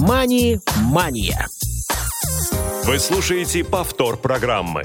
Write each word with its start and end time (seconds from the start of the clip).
«Мани-мания». 0.00 1.46
Вы 2.84 2.98
слушаете 2.98 3.64
повтор 3.64 4.16
программы. 4.16 4.84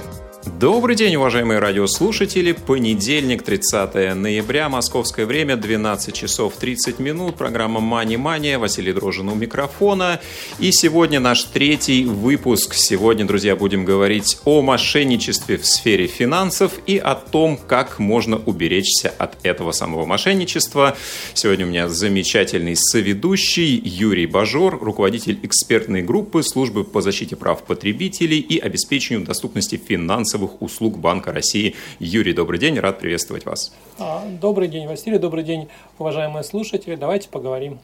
Добрый 0.61 0.95
день, 0.95 1.15
уважаемые 1.15 1.57
радиослушатели. 1.57 2.51
Понедельник, 2.51 3.41
30 3.41 4.13
ноября, 4.15 4.69
московское 4.69 5.25
время, 5.25 5.55
12 5.55 6.13
часов 6.13 6.53
30 6.55 6.99
минут. 6.99 7.35
Программа 7.35 7.79
«Мани 7.79 8.15
Мания». 8.15 8.59
Василий 8.59 8.93
Дрожин 8.93 9.29
у 9.29 9.33
микрофона. 9.33 10.21
И 10.59 10.71
сегодня 10.71 11.19
наш 11.19 11.45
третий 11.45 12.05
выпуск. 12.05 12.75
Сегодня, 12.75 13.25
друзья, 13.25 13.55
будем 13.55 13.85
говорить 13.85 14.37
о 14.45 14.61
мошенничестве 14.61 15.57
в 15.57 15.65
сфере 15.65 16.05
финансов 16.05 16.73
и 16.85 16.99
о 16.99 17.15
том, 17.15 17.57
как 17.57 17.97
можно 17.97 18.37
уберечься 18.37 19.11
от 19.17 19.43
этого 19.43 19.71
самого 19.71 20.05
мошенничества. 20.05 20.95
Сегодня 21.33 21.65
у 21.65 21.69
меня 21.69 21.89
замечательный 21.89 22.75
соведущий 22.75 23.81
Юрий 23.83 24.27
Бажор, 24.27 24.77
руководитель 24.79 25.39
экспертной 25.41 26.03
группы 26.03 26.43
службы 26.43 26.83
по 26.83 27.01
защите 27.01 27.35
прав 27.35 27.63
потребителей 27.63 28.37
и 28.37 28.59
обеспечению 28.59 29.25
доступности 29.25 29.81
финансов 29.83 30.50
финансовых 30.51 30.61
услуг 30.61 30.97
Банка 30.97 31.31
России. 31.31 31.75
Юрий, 31.99 32.33
добрый 32.33 32.59
день, 32.59 32.79
рад 32.79 32.99
приветствовать 32.99 33.45
вас. 33.45 33.73
А, 33.99 34.25
добрый 34.41 34.67
день, 34.67 34.87
Василий, 34.87 35.17
добрый 35.17 35.43
день, 35.43 35.67
уважаемые 35.99 36.43
слушатели. 36.43 36.95
Давайте 36.95 37.29
поговорим. 37.29 37.79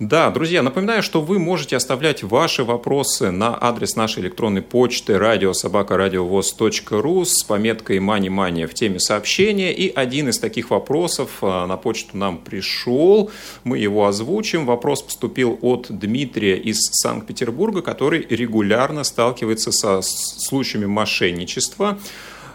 Да, 0.00 0.30
друзья, 0.30 0.62
напоминаю, 0.62 1.02
что 1.02 1.20
вы 1.20 1.38
можете 1.38 1.76
оставлять 1.76 2.22
ваши 2.22 2.64
вопросы 2.64 3.30
на 3.30 3.54
адрес 3.60 3.96
нашей 3.96 4.22
электронной 4.22 4.62
почты 4.62 5.18
радиособакарадиовоз.ру 5.18 7.26
с 7.26 7.42
пометкой 7.42 8.00
«Мани-мания» 8.00 8.66
в 8.66 8.72
теме 8.72 8.98
сообщения. 8.98 9.74
И 9.74 9.92
один 9.94 10.30
из 10.30 10.38
таких 10.38 10.70
вопросов 10.70 11.28
а, 11.42 11.66
на 11.66 11.76
почту 11.76 12.16
нам 12.16 12.38
пришел. 12.38 13.30
Мы 13.62 13.76
его 13.76 14.06
озвучим. 14.06 14.64
Вопрос 14.64 15.02
поступил 15.02 15.58
от 15.60 15.88
Дмитрия 15.90 16.56
из 16.56 16.78
Санкт-Петербурга, 16.78 17.82
который 17.82 18.26
регулярно 18.30 19.04
сталкивается 19.04 19.70
со 19.70 20.00
случаями 20.00 20.86
мошенничества 20.86 21.98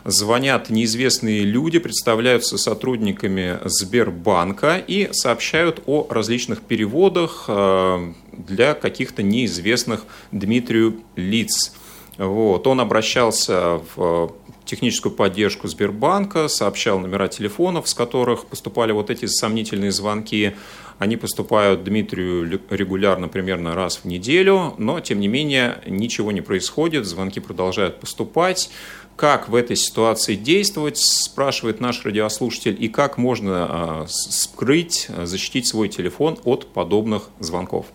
звонят 0.06 0.70
неизвестные 0.70 1.42
люди, 1.42 1.80
представляются 1.80 2.58
сотрудниками 2.58 3.58
Сбербанка 3.66 4.78
и 4.78 5.10
сообщают 5.12 5.82
о 5.88 6.08
различных 6.10 6.62
переводах 6.62 7.46
э, 7.48 8.14
для 8.32 8.76
каких-то 8.76 9.24
неизвестных 9.24 10.06
Дмитрию 10.32 11.02
лиц. 11.16 11.74
Вот. 12.18 12.68
Он 12.68 12.80
обращался 12.80 13.82
в 13.96 14.32
техническую 14.64 15.14
поддержку 15.14 15.68
Сбербанка, 15.68 16.48
сообщал 16.48 17.00
номера 17.00 17.28
телефонов, 17.28 17.88
с 17.88 17.94
которых 17.94 18.46
поступали 18.46 18.92
вот 18.92 19.10
эти 19.10 19.26
сомнительные 19.26 19.92
звонки. 19.92 20.56
Они 20.98 21.18
поступают 21.18 21.84
Дмитрию 21.84 22.60
регулярно, 22.70 23.28
примерно 23.28 23.76
раз 23.76 23.98
в 23.98 24.06
неделю, 24.06 24.76
но, 24.78 25.00
тем 25.02 25.20
не 25.20 25.28
менее, 25.28 25.82
ничего 25.86 26.32
не 26.32 26.42
происходит, 26.42 27.06
звонки 27.06 27.40
продолжают 27.40 28.00
поступать. 28.00 28.70
Как 29.16 29.48
в 29.48 29.56
этой 29.56 29.78
ситуации 29.78 30.36
действовать, 30.36 30.98
спрашивает 30.98 31.80
наш 31.80 32.04
радиослушатель, 32.04 32.76
и 32.78 32.90
как 32.90 33.18
можно 33.18 33.52
а, 33.54 34.06
скрыть, 34.08 35.08
защитить 35.24 35.68
свой 35.68 35.88
телефон 35.88 36.38
от 36.44 36.68
подобных 36.68 37.30
звонков? 37.40 37.86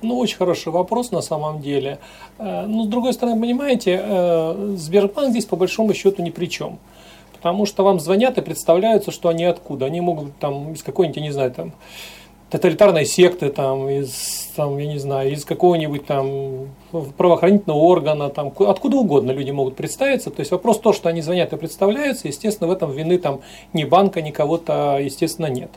Ну, 0.00 0.18
очень 0.18 0.36
хороший 0.36 0.72
вопрос 0.72 1.10
на 1.10 1.22
самом 1.22 1.60
деле. 1.60 1.98
Э, 2.38 2.66
ну, 2.66 2.84
с 2.84 2.88
другой 2.88 3.12
стороны, 3.12 3.40
понимаете, 3.40 4.00
э, 4.02 4.74
Сбербанк 4.76 5.30
здесь 5.30 5.46
по 5.46 5.56
большому 5.56 5.94
счету 5.94 6.22
ни 6.22 6.30
при 6.30 6.46
чем. 6.46 6.78
Потому 7.32 7.66
что 7.66 7.82
вам 7.82 7.98
звонят 7.98 8.36
и 8.38 8.42
представляются, 8.42 9.10
что 9.10 9.28
они 9.28 9.44
откуда. 9.44 9.86
Они 9.86 10.00
могут 10.00 10.38
там 10.38 10.72
из 10.72 10.82
какой-нибудь, 10.82 11.22
не 11.22 11.30
знаю, 11.30 11.50
там 11.50 11.72
тоталитарной 12.50 13.04
секты, 13.04 13.50
там, 13.50 13.88
из, 13.88 14.50
там, 14.56 14.78
я 14.78 14.86
не 14.86 14.98
знаю, 14.98 15.32
из 15.32 15.44
какого-нибудь 15.44 16.06
там 16.06 16.68
правоохранительного 17.16 17.78
органа, 17.78 18.30
там, 18.30 18.52
откуда 18.60 18.96
угодно 18.96 19.32
люди 19.32 19.50
могут 19.50 19.76
представиться. 19.76 20.30
То 20.30 20.40
есть 20.40 20.50
вопрос 20.50 20.80
то, 20.80 20.92
что 20.92 21.08
они 21.08 21.20
звонят 21.20 21.52
и 21.52 21.56
представляются, 21.56 22.28
естественно, 22.28 22.68
в 22.68 22.72
этом 22.72 22.90
вины 22.90 23.18
там 23.18 23.40
ни 23.72 23.84
банка, 23.84 24.22
ни 24.22 24.30
кого-то, 24.30 24.98
естественно, 24.98 25.46
нет. 25.46 25.70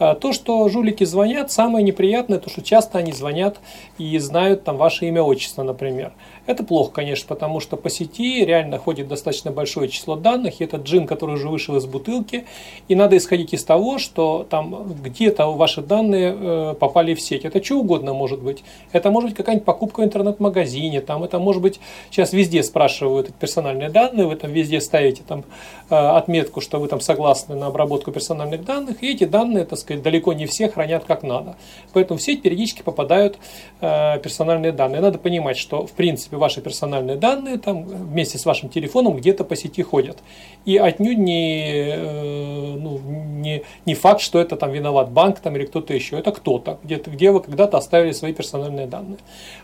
А 0.00 0.14
то, 0.14 0.32
что 0.32 0.68
жулики 0.68 1.04
звонят, 1.04 1.50
самое 1.50 1.84
неприятное, 1.84 2.38
то, 2.38 2.48
что 2.48 2.62
часто 2.62 2.98
они 2.98 3.12
звонят 3.12 3.58
и 3.98 4.16
знают 4.18 4.62
там 4.62 4.76
ваше 4.76 5.06
имя, 5.06 5.22
отчество, 5.22 5.64
например. 5.64 6.12
Это 6.48 6.64
плохо, 6.64 6.92
конечно, 6.92 7.28
потому 7.28 7.60
что 7.60 7.76
по 7.76 7.90
сети 7.90 8.42
реально 8.42 8.78
ходит 8.78 9.06
достаточно 9.06 9.50
большое 9.50 9.86
число 9.90 10.16
данных, 10.16 10.60
и 10.60 10.64
этот 10.64 10.84
джин, 10.84 11.06
который 11.06 11.34
уже 11.34 11.46
вышел 11.46 11.76
из 11.76 11.84
бутылки, 11.84 12.46
и 12.88 12.94
надо 12.94 13.18
исходить 13.18 13.52
из 13.52 13.64
того, 13.64 13.98
что 13.98 14.46
там 14.48 14.94
где-то 15.02 15.48
ваши 15.48 15.82
данные 15.82 16.34
э, 16.34 16.74
попали 16.80 17.14
в 17.14 17.20
сеть. 17.20 17.44
Это 17.44 17.62
что 17.62 17.80
угодно 17.80 18.14
может 18.14 18.40
быть. 18.40 18.64
Это 18.92 19.10
может 19.10 19.28
быть 19.28 19.36
какая-нибудь 19.36 19.66
покупка 19.66 20.00
в 20.00 20.04
интернет-магазине, 20.04 21.02
там 21.02 21.22
это 21.22 21.38
может 21.38 21.60
быть, 21.60 21.80
сейчас 22.10 22.32
везде 22.32 22.62
спрашивают 22.62 23.34
персональные 23.34 23.90
данные, 23.90 24.26
вы 24.26 24.34
там 24.34 24.50
везде 24.50 24.80
ставите 24.80 25.22
там 25.28 25.44
э, 25.90 25.94
отметку, 25.94 26.62
что 26.62 26.80
вы 26.80 26.88
там 26.88 27.02
согласны 27.02 27.56
на 27.56 27.66
обработку 27.66 28.10
персональных 28.10 28.64
данных, 28.64 29.02
и 29.02 29.12
эти 29.12 29.24
данные, 29.24 29.66
так 29.66 29.78
сказать, 29.78 30.02
далеко 30.02 30.32
не 30.32 30.46
все 30.46 30.70
хранят 30.70 31.04
как 31.04 31.22
надо. 31.24 31.56
Поэтому 31.92 32.16
в 32.16 32.22
сеть 32.22 32.40
периодически 32.40 32.80
попадают 32.80 33.36
э, 33.82 34.18
персональные 34.20 34.72
данные. 34.72 35.02
Надо 35.02 35.18
понимать, 35.18 35.58
что 35.58 35.86
в 35.86 35.92
принципе 35.92 36.37
ваши 36.38 36.60
персональные 36.60 37.16
данные 37.16 37.58
там 37.58 37.84
вместе 37.84 38.38
с 38.38 38.46
вашим 38.46 38.68
телефоном 38.68 39.16
где-то 39.16 39.44
по 39.44 39.56
сети 39.56 39.82
ходят. 39.82 40.18
И 40.64 40.76
отнюдь 40.76 41.18
не, 41.18 41.90
э, 41.90 42.76
ну, 42.78 42.98
не, 42.98 43.62
не 43.86 43.94
факт, 43.94 44.20
что 44.20 44.40
это 44.40 44.56
там 44.56 44.72
виноват 44.72 45.10
банк 45.10 45.40
там, 45.40 45.56
или 45.56 45.66
кто-то 45.66 45.94
еще. 45.94 46.18
Это 46.18 46.32
кто-то, 46.32 46.78
где-то, 46.82 47.10
где 47.10 47.30
вы 47.30 47.40
когда-то 47.40 47.76
оставили 47.76 48.12
свои 48.12 48.32
персональные 48.32 48.86
данные. 48.86 49.18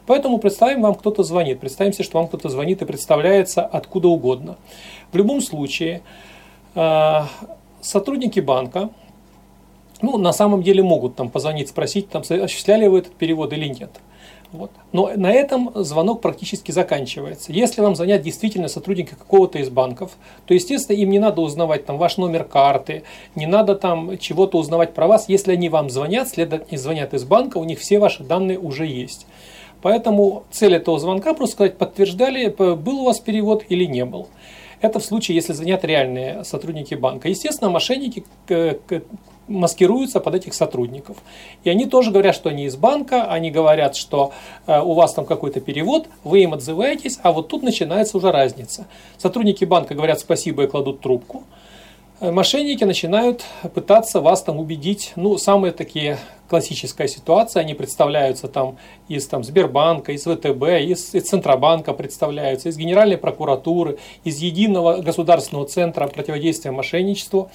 Поэтому 0.06 0.38
представим, 0.38 0.82
вам 0.82 0.94
кто-то 0.94 1.22
звонит. 1.22 1.60
Представим 1.60 1.92
себе, 1.92 2.04
что 2.04 2.18
вам 2.18 2.28
кто-то 2.28 2.48
звонит 2.48 2.82
и 2.82 2.84
представляется 2.84 3.62
откуда 3.64 4.08
угодно. 4.08 4.56
В 5.12 5.16
любом 5.16 5.40
случае, 5.40 6.02
э, 6.74 7.20
сотрудники 7.80 8.40
банка, 8.40 8.90
ну, 10.02 10.18
на 10.18 10.32
самом 10.32 10.62
деле 10.62 10.82
могут 10.82 11.16
там 11.16 11.30
позвонить, 11.30 11.68
спросить, 11.68 12.08
там, 12.10 12.22
осуществляли 12.22 12.86
вы 12.86 12.98
этот 12.98 13.14
перевод 13.14 13.52
или 13.52 13.68
нет. 13.68 13.90
Вот. 14.54 14.70
Но 14.92 15.10
на 15.16 15.32
этом 15.32 15.72
звонок 15.75 16.20
практически 16.20 16.70
заканчивается. 16.70 17.50
Если 17.50 17.81
вам 17.81 17.97
звонят 17.97 18.22
действительно 18.22 18.69
сотрудники 18.69 19.10
какого-то 19.10 19.59
из 19.59 19.69
банков, 19.69 20.12
то, 20.47 20.54
естественно, 20.54 20.97
им 20.97 21.10
не 21.10 21.19
надо 21.19 21.41
узнавать 21.41 21.87
там 21.87 21.98
ваш 21.98 22.19
номер 22.19 22.44
карты, 22.44 23.03
не 23.34 23.47
надо 23.47 23.75
там 23.75 24.16
чего-то 24.16 24.59
узнавать 24.59 24.94
про 24.94 25.09
вас. 25.09 25.28
Если 25.28 25.50
они 25.50 25.69
вам 25.69 25.91
звонят, 25.91 26.28
следовательно, 26.28 26.78
звонят 26.78 27.14
из 27.14 27.25
банка, 27.25 27.59
у 27.59 27.64
них 27.64 27.81
все 27.81 27.98
ваши 27.98 28.22
данные 28.22 28.60
уже 28.60 28.87
есть. 28.87 29.26
Поэтому 29.82 30.44
цель 30.53 30.76
этого 30.76 31.00
звонка 31.00 31.34
просто 31.34 31.54
сказать, 31.54 31.76
подтверждали, 31.76 32.47
был 32.47 33.00
у 33.00 33.04
вас 33.06 33.19
перевод 33.19 33.64
или 33.69 33.87
не 33.87 34.04
был. 34.04 34.28
Это 34.81 35.00
в 35.00 35.04
случае, 35.04 35.34
если 35.34 35.53
звонят 35.53 35.84
реальные 35.84 36.44
сотрудники 36.44 36.94
банка. 36.94 37.28
Естественно, 37.28 37.70
мошенники 37.70 38.25
маскируются 39.49 40.21
под 40.21 40.34
этих 40.37 40.55
сотрудников. 40.55 41.16
И 41.65 41.71
они 41.71 41.87
тоже 41.87 42.10
говорят, 42.10 42.34
что 42.34 42.49
они 42.49 42.65
из 42.65 42.77
банка, 42.77 43.25
они 43.25 43.50
говорят, 43.50 43.97
что 43.97 44.32
э, 44.66 44.81
у 44.81 44.94
вас 44.94 45.15
там 45.15 45.25
какой-то 45.25 45.60
перевод, 45.60 46.09
вы 46.22 46.43
им 46.43 46.55
отзываетесь, 46.55 47.19
а 47.22 47.32
вот 47.32 47.49
тут 47.49 47.62
начинается 47.62 48.16
уже 48.16 48.31
разница. 48.31 48.87
Сотрудники 49.19 49.65
банка 49.65 49.94
говорят 49.94 50.21
спасибо 50.21 50.65
и 50.65 50.66
кладут 50.66 51.00
трубку. 51.00 51.44
Э, 52.20 52.30
мошенники 52.30 52.84
начинают 52.84 53.44
пытаться 53.75 54.20
вас 54.20 54.42
там 54.42 54.58
убедить, 54.58 55.12
ну, 55.16 55.36
самые 55.36 55.72
такие 55.72 56.19
классическая 56.48 57.08
ситуация, 57.08 57.62
они 57.62 57.75
представляются 57.75 58.47
там 58.47 58.76
из 59.08 59.26
там, 59.26 59.42
Сбербанка, 59.42 60.12
из 60.12 60.22
ВТБ, 60.22 60.62
из, 60.92 61.12
из 61.12 61.25
Центробанка 61.25 61.92
представляются, 61.92 62.69
из 62.69 62.76
Генеральной 62.76 63.16
прокуратуры, 63.16 63.98
из 64.22 64.38
Единого 64.38 64.98
государственного 64.98 65.66
центра 65.66 66.06
противодействия 66.06 66.70
мошенничеству. 66.70 67.50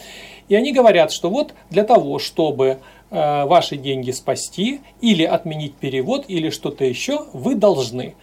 И 0.49 0.55
они 0.55 0.73
говорят, 0.73 1.13
что 1.13 1.29
вот 1.29 1.53
для 1.69 1.85
того, 1.85 2.19
чтобы 2.19 2.79
э, 3.11 3.45
ваши 3.45 3.77
деньги 3.77 4.11
спасти 4.11 4.81
или 4.99 5.23
отменить 5.23 5.75
перевод 5.75 6.25
или 6.27 6.49
что-то 6.49 6.83
еще, 6.83 7.27
вы 7.31 7.55
должны. 7.55 8.15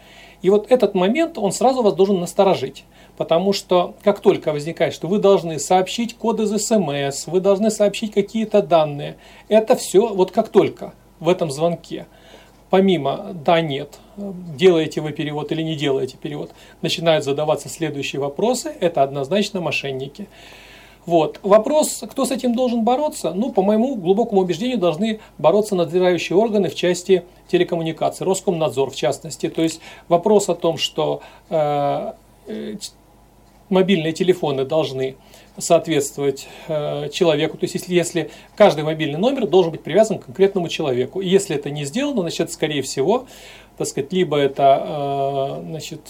И 0.42 0.50
вот 0.50 0.70
этот 0.70 0.94
момент, 0.94 1.38
он 1.38 1.52
сразу 1.52 1.82
вас 1.82 1.94
должен 1.94 2.20
насторожить. 2.20 2.84
Потому 3.16 3.52
что 3.52 3.94
как 4.02 4.20
только 4.20 4.52
возникает, 4.52 4.92
что 4.92 5.08
вы 5.08 5.18
должны 5.18 5.58
сообщить 5.58 6.16
код 6.16 6.40
из 6.40 6.50
СМС, 6.50 7.26
вы 7.26 7.40
должны 7.40 7.70
сообщить 7.70 8.12
какие-то 8.12 8.62
данные, 8.62 9.16
это 9.48 9.76
все 9.76 10.12
вот 10.14 10.32
как 10.32 10.48
только 10.48 10.92
в 11.18 11.28
этом 11.28 11.50
звонке, 11.50 12.06
помимо 12.68 13.32
«да», 13.32 13.60
«нет», 13.60 13.98
делаете 14.16 15.00
вы 15.00 15.12
перевод 15.12 15.52
или 15.52 15.62
не 15.62 15.76
делаете 15.76 16.16
перевод, 16.20 16.50
начинают 16.82 17.24
задаваться 17.24 17.68
следующие 17.68 18.20
вопросы, 18.20 18.74
это 18.80 19.02
однозначно 19.02 19.60
мошенники. 19.60 20.28
Вот. 21.06 21.38
Вопрос, 21.44 22.02
кто 22.10 22.24
с 22.24 22.32
этим 22.32 22.56
должен 22.56 22.82
бороться? 22.82 23.32
Ну, 23.32 23.52
по 23.52 23.62
моему 23.62 23.94
глубокому 23.94 24.40
убеждению, 24.40 24.78
должны 24.78 25.20
бороться 25.38 25.76
надзирающие 25.76 26.36
органы 26.36 26.68
в 26.68 26.74
части 26.74 27.24
телекоммуникаций, 27.46 28.26
Роскомнадзор 28.26 28.90
в 28.90 28.96
частности. 28.96 29.48
То 29.48 29.62
есть 29.62 29.80
вопрос 30.08 30.48
о 30.48 30.56
том, 30.56 30.78
что 30.78 31.22
э, 31.48 32.12
э 32.48 32.76
мобильные 33.68 34.12
телефоны 34.12 34.64
должны 34.64 35.16
соответствовать 35.58 36.48
э, 36.68 37.08
человеку. 37.10 37.56
То 37.56 37.64
есть, 37.64 37.74
если, 37.74 37.94
если 37.94 38.30
каждый 38.56 38.84
мобильный 38.84 39.18
номер 39.18 39.46
должен 39.46 39.72
быть 39.72 39.82
привязан 39.82 40.18
к 40.18 40.26
конкретному 40.26 40.68
человеку. 40.68 41.20
И 41.20 41.28
если 41.28 41.56
это 41.56 41.70
не 41.70 41.84
сделано, 41.84 42.22
значит, 42.22 42.52
скорее 42.52 42.82
всего, 42.82 43.26
так 43.78 43.86
сказать, 43.86 44.12
либо 44.12 44.36
это 44.36 45.58
э, 45.62 45.62
значит, 45.70 46.00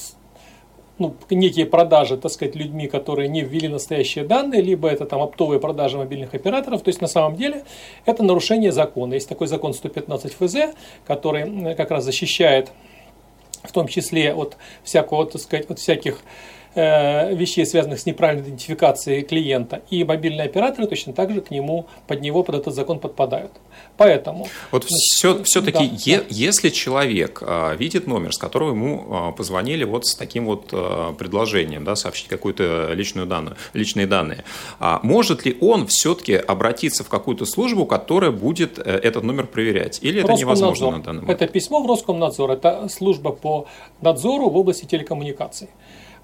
ну, 0.99 1.14
некие 1.31 1.67
продажи, 1.67 2.17
так 2.17 2.32
сказать, 2.32 2.56
людьми, 2.56 2.88
которые 2.88 3.29
не 3.29 3.43
ввели 3.43 3.69
настоящие 3.69 4.25
данные, 4.25 4.62
либо 4.62 4.88
это 4.88 5.05
там 5.05 5.20
оптовые 5.20 5.61
продажи 5.61 5.97
мобильных 5.97 6.35
операторов. 6.35 6.82
То 6.82 6.88
есть 6.88 7.00
на 7.00 7.09
самом 7.09 7.37
деле 7.37 7.64
это 8.05 8.25
нарушение 8.25 8.73
закона. 8.73 9.14
Есть 9.14 9.29
такой 9.29 9.47
закон 9.47 9.75
115 9.75 10.32
ФЗ, 10.35 10.56
который 11.06 11.75
как 11.76 11.91
раз 11.91 12.05
защищает 12.05 12.73
в 13.62 13.73
том 13.73 13.88
числе 13.88 14.32
от 14.32 14.56
всякого, 14.85 15.26
так 15.26 15.41
сказать, 15.41 15.69
от 15.69 15.79
всяких 15.81 16.23
Э, 16.23 16.56
вещей, 16.76 17.64
связанных 17.64 18.00
с 18.00 18.06
неправильной 18.06 18.49
идентификацией 18.49 19.23
клиента, 19.23 19.82
и 19.90 20.05
мобильные 20.05 20.44
операторы 20.44 20.87
точно 20.87 21.12
так 21.12 21.32
же 21.32 21.40
к 21.40 21.50
нему, 21.50 21.87
под 22.06 22.20
него, 22.20 22.43
под 22.43 22.56
этот 22.56 22.75
закон 22.75 22.99
подпадают. 22.99 23.52
Поэтому... 23.96 24.46
Вот 24.73 24.84
все, 24.84 25.43
все-таки, 25.44 25.88
да, 25.88 25.94
е, 26.05 26.19
да. 26.19 26.25
если 26.28 26.69
человек 26.69 27.43
а, 27.43 27.75
видит 27.75 28.06
номер, 28.06 28.32
с 28.32 28.38
которого 28.38 28.70
ему 28.70 29.06
а, 29.11 29.32
позвонили 29.32 29.84
вот 29.84 30.06
с 30.06 30.14
таким 30.14 30.46
вот 30.46 30.69
а, 30.73 31.14
предложением, 31.14 31.84
да, 31.84 31.96
сообщить 31.96 32.28
какую-то 32.28 32.93
личную 32.93 33.26
данную, 33.26 33.56
личные 33.73 34.06
данные, 34.06 34.44
может 35.02 35.46
ли 35.46 35.56
он 35.61 35.87
все-таки 35.87 36.34
обратиться 36.34 37.05
в 37.05 37.08
какую-то 37.08 37.46
службу, 37.46 37.87
которая 37.87 38.31
будет 38.31 38.78
э, 38.78 38.82
этот 38.82 39.23
номер 39.25 39.46
проверять? 39.46 39.99
Или 40.02 40.23
это 40.23 40.32
невозможно 40.34 40.90
на 40.90 41.02
данный 41.02 41.23
момент? 41.23 41.43
Это 41.43 41.52
письмо 41.52 41.82
в 41.82 41.87
Роскомнадзор, 41.87 42.50
это 42.50 42.88
служба 42.88 43.32
по 43.32 43.67
надзору 44.00 44.50
в 44.50 44.56
области 44.56 44.84
телекоммуникаций. 44.84 45.69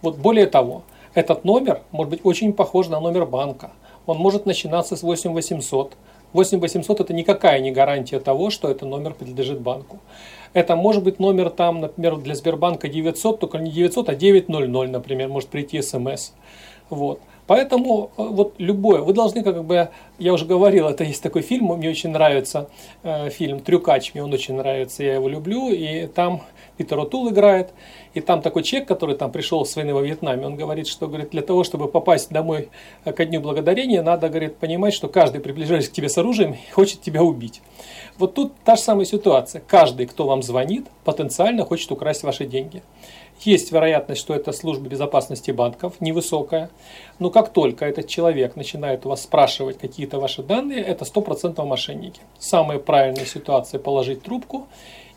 Вот 0.03 0.19
более 0.19 0.47
того, 0.47 0.83
этот 1.15 1.45
номер 1.45 1.83
может 1.93 2.11
быть 2.11 2.21
очень 2.25 2.53
похож 2.53 2.89
на 2.89 3.01
номер 3.01 3.25
банка. 3.25 3.71
Он 4.07 4.19
может 4.19 4.47
начинаться 4.47 4.97
с 4.97 5.03
8800. 5.03 5.95
8800 6.33 7.01
это 7.01 7.15
никакая 7.15 7.61
не 7.61 7.71
гарантия 7.71 8.19
того, 8.19 8.51
что 8.51 8.71
этот 8.71 8.89
номер 8.89 9.15
принадлежит 9.15 9.61
банку. 9.61 9.99
Это 10.55 10.77
может 10.77 11.03
быть 11.03 11.19
номер 11.19 11.51
там, 11.51 11.81
например, 11.81 12.17
для 12.17 12.35
Сбербанка 12.35 12.89
900, 12.89 13.41
только 13.41 13.59
не 13.59 13.71
900, 13.71 14.09
а 14.09 14.15
900, 14.15 14.91
например, 14.91 15.29
может 15.29 15.49
прийти 15.49 15.81
смс. 15.81 16.33
Вот. 16.91 17.21
Поэтому 17.47 18.11
э, 18.17 18.23
вот 18.23 18.55
любое, 18.59 19.01
вы 19.01 19.13
должны 19.13 19.43
как 19.43 19.65
бы, 19.65 19.89
я 20.19 20.33
уже 20.33 20.47
говорил, 20.47 20.89
это 20.89 21.05
есть 21.05 21.23
такой 21.23 21.43
фильм, 21.43 21.67
мне 21.67 21.91
очень 21.91 22.11
нравится 22.11 22.69
э, 23.03 23.31
фильм 23.31 23.61
«Трюкач», 23.61 24.15
мне 24.15 24.23
он 24.23 24.33
очень 24.33 24.55
нравится, 24.55 25.03
я 25.03 25.15
его 25.15 25.29
люблю, 25.29 25.71
и 25.71 26.07
там 26.07 26.43
Питер 26.83 26.99
Отул 26.99 27.31
играет, 27.31 27.73
и 28.13 28.21
там 28.21 28.43
такой 28.43 28.65
человек, 28.65 28.89
который 28.89 29.15
там 29.15 29.31
пришел 29.31 29.65
с 29.65 29.77
войны 29.77 29.95
во 29.95 30.03
Вьетнаме, 30.03 30.47
он 30.47 30.57
говорит, 30.57 30.89
что 30.89 31.07
говорит, 31.07 31.31
для 31.31 31.43
того, 31.43 31.63
чтобы 31.63 31.87
попасть 31.87 32.31
домой 32.31 32.71
ко 33.05 33.25
Дню 33.25 33.41
Благодарения, 33.41 34.03
надо, 34.03 34.29
говорит, 34.29 34.57
понимать, 34.57 34.93
что 34.93 35.07
каждый, 35.07 35.41
приближаясь 35.41 35.89
к 35.89 35.93
тебе 35.93 36.09
с 36.09 36.19
оружием, 36.19 36.57
хочет 36.73 37.01
тебя 37.01 37.23
убить. 37.23 37.63
Вот 38.19 38.35
тут 38.35 38.53
та 38.65 38.75
же 38.75 38.83
самая 38.83 39.05
ситуация. 39.05 39.63
Каждый, 39.65 40.07
кто 40.07 40.27
вам 40.27 40.43
звонит, 40.43 40.89
потенциально 41.05 41.65
хочет 41.65 41.93
украсть 41.93 42.25
ваши 42.25 42.47
деньги. 42.47 42.83
Есть 43.43 43.71
вероятность, 43.71 44.21
что 44.21 44.35
это 44.35 44.51
служба 44.51 44.89
безопасности 44.89 45.53
банков, 45.53 45.95
невысокая. 46.01 46.69
Но 47.21 47.31
как 47.31 47.53
только 47.53 47.85
этот 47.87 48.09
человек 48.09 48.57
начинает 48.57 49.07
у 49.07 49.11
вас 49.11 49.23
спрашивать 49.23 49.79
какие-то 49.79 50.19
ваши 50.19 50.43
данные, 50.43 50.83
это 50.83 51.05
100% 51.05 51.65
мошенники. 51.65 52.21
Самая 52.41 52.79
правильная 52.79 53.25
ситуация– 53.25 53.79
положить 53.81 54.23
трубку 54.23 54.67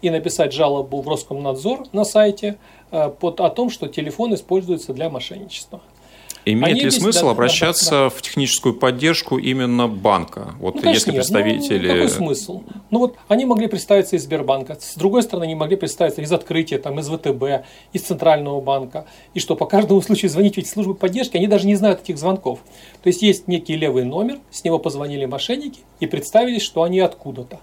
и 0.01 0.09
написать 0.09 0.53
жалобу 0.53 1.01
в 1.01 1.07
Роскомнадзор 1.07 1.87
на 1.91 2.03
сайте 2.03 2.57
э, 2.91 3.09
под, 3.09 3.39
о 3.41 3.49
том, 3.49 3.69
что 3.69 3.87
телефон 3.87 4.33
используется 4.33 4.93
для 4.93 5.09
мошенничества. 5.09 5.81
Имеет 6.47 6.75
Они 6.75 6.83
ли 6.83 6.91
смысл 6.91 7.25
да, 7.25 7.31
обращаться 7.31 7.89
да, 7.89 8.03
да. 8.03 8.09
в 8.09 8.21
техническую 8.21 8.75
поддержку 8.75 9.39
именно 9.39 9.87
банка? 9.87 10.53
Вот 10.59 10.75
ну, 10.75 10.91
если 10.91 11.11
представители... 11.11 11.87
Ну, 11.87 11.93
какой 11.93 12.09
смысл? 12.09 12.61
Ну 12.91 12.99
вот 12.99 13.15
они 13.27 13.45
могли 13.45 13.65
представиться 13.65 14.15
из 14.15 14.23
Сбербанка, 14.23 14.77
с 14.79 14.93
другой 14.95 15.23
стороны, 15.23 15.45
они 15.45 15.55
могли 15.55 15.75
представиться 15.75 16.21
из 16.21 16.31
открытия, 16.31 16.77
там, 16.77 16.99
из 16.99 17.09
ВТБ, 17.09 17.65
из 17.93 18.03
Центрального 18.03 18.61
банка. 18.61 19.07
И 19.33 19.39
что, 19.39 19.55
по 19.55 19.65
каждому 19.65 20.03
случаю 20.03 20.29
звонить 20.29 20.53
в 20.53 20.59
эти 20.59 20.67
службы 20.67 20.93
поддержки, 20.93 21.35
они 21.35 21.47
даже 21.47 21.65
не 21.65 21.75
знают 21.75 22.01
этих 22.03 22.19
звонков. 22.19 22.59
То 23.01 23.07
есть 23.07 23.23
есть 23.23 23.47
некий 23.47 23.75
левый 23.75 24.03
номер, 24.03 24.37
с 24.51 24.63
него 24.63 24.77
позвонили 24.77 25.25
мошенники 25.25 25.79
и 25.99 26.05
представились, 26.05 26.61
что 26.61 26.83
они 26.83 26.99
откуда-то. 26.99 27.59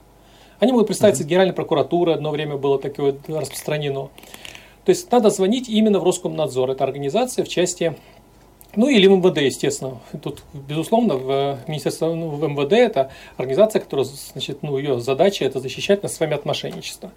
Они 0.62 0.70
могут 0.70 0.86
представиться 0.86 1.24
из 1.24 1.26
Генеральной 1.26 1.54
прокуратуры, 1.54 2.12
одно 2.12 2.30
время 2.30 2.56
было 2.56 2.78
такое 2.78 3.16
распространено. 3.26 4.10
То 4.84 4.90
есть 4.90 5.10
надо 5.10 5.28
звонить 5.30 5.68
именно 5.68 5.98
в 5.98 6.04
Роскомнадзор. 6.04 6.70
Это 6.70 6.84
организация 6.84 7.44
в 7.44 7.48
части 7.48 7.96
ну 8.76 8.88
или 8.88 9.08
в 9.08 9.10
МВД, 9.10 9.38
естественно. 9.38 9.98
Тут, 10.22 10.44
безусловно, 10.54 11.16
в 11.16 11.58
Министерство, 11.66 12.14
ну, 12.14 12.28
в 12.28 12.48
МВД 12.48 12.74
это 12.74 13.10
организация, 13.36 13.80
которая, 13.80 14.06
значит, 14.06 14.62
ну, 14.62 14.78
ее 14.78 15.00
задача 15.00 15.44
это 15.44 15.58
защищать 15.58 16.04
нас 16.04 16.14
с 16.14 16.20
вами 16.20 16.34
от 16.34 16.44
мошенничества. 16.44 17.10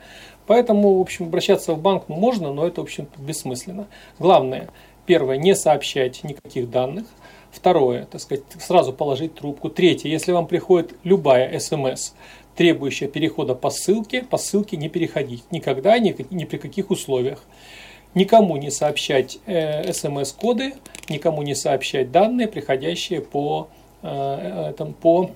Поэтому, 0.48 0.98
в 0.98 1.02
общем, 1.02 1.28
обращаться 1.28 1.74
в 1.74 1.80
банк 1.80 2.06
ну, 2.08 2.16
можно, 2.16 2.52
но 2.52 2.66
это, 2.66 2.82
в 2.82 2.86
общем, 2.86 3.08
бессмысленно. 3.16 3.86
Главное, 4.18 4.70
первое, 5.06 5.38
не 5.38 5.56
сообщать 5.56 6.24
никаких 6.24 6.72
данных. 6.72 7.06
Второе, 7.52 8.06
так 8.06 8.20
сказать, 8.20 8.44
сразу 8.60 8.92
положить 8.92 9.36
трубку. 9.36 9.70
Третье, 9.70 10.10
если 10.10 10.34
вам 10.34 10.48
приходит 10.48 10.96
любая 11.04 11.58
смс, 11.60 12.12
требующая 12.56 13.08
перехода 13.08 13.56
по 13.56 13.70
ссылке, 13.70 14.24
по 14.24 14.38
ссылке 14.38 14.78
не 14.78 14.90
переходить. 14.90 15.44
Никогда, 15.52 15.98
ни, 16.00 16.16
ни 16.32 16.46
при 16.46 16.58
каких 16.58 16.92
условиях 16.92 17.44
никому 18.16 18.58
не 18.58 18.72
сообщать 18.72 19.38
э, 19.46 19.92
смс-коды, 19.94 20.74
никому 21.10 21.44
не 21.44 21.54
сообщать 21.54 22.12
данные, 22.12 22.48
приходящие 22.48 23.22
по, 23.22 23.68
э, 24.02 24.74
там, 24.78 24.94
по 24.94 25.30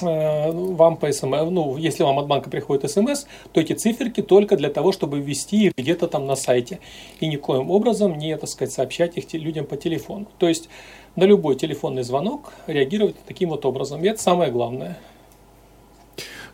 э, 0.00 0.50
вам 0.50 0.96
по 0.96 1.12
СМС, 1.12 1.50
ну, 1.50 1.76
если 1.76 2.02
вам 2.02 2.18
от 2.18 2.26
банка 2.26 2.50
приходит 2.50 2.90
СМС, 2.90 3.26
то 3.52 3.60
эти 3.60 3.74
циферки 3.74 4.22
только 4.22 4.56
для 4.56 4.70
того, 4.70 4.90
чтобы 4.90 5.20
ввести 5.20 5.66
их 5.66 5.76
где-то 5.76 6.08
там 6.08 6.26
на 6.26 6.34
сайте. 6.34 6.80
И 7.20 7.28
никоим 7.28 7.70
образом 7.70 8.18
не, 8.18 8.36
так 8.36 8.48
сказать, 8.48 8.72
сообщать 8.72 9.16
их 9.18 9.32
людям 9.34 9.66
по 9.66 9.76
телефону. 9.76 10.26
То 10.38 10.48
есть 10.48 10.68
на 11.14 11.24
любой 11.24 11.56
телефонный 11.56 12.02
звонок 12.02 12.54
реагировать 12.66 13.16
таким 13.26 13.50
вот 13.50 13.66
образом. 13.66 14.02
И 14.02 14.08
это 14.08 14.20
самое 14.20 14.50
главное. 14.50 14.98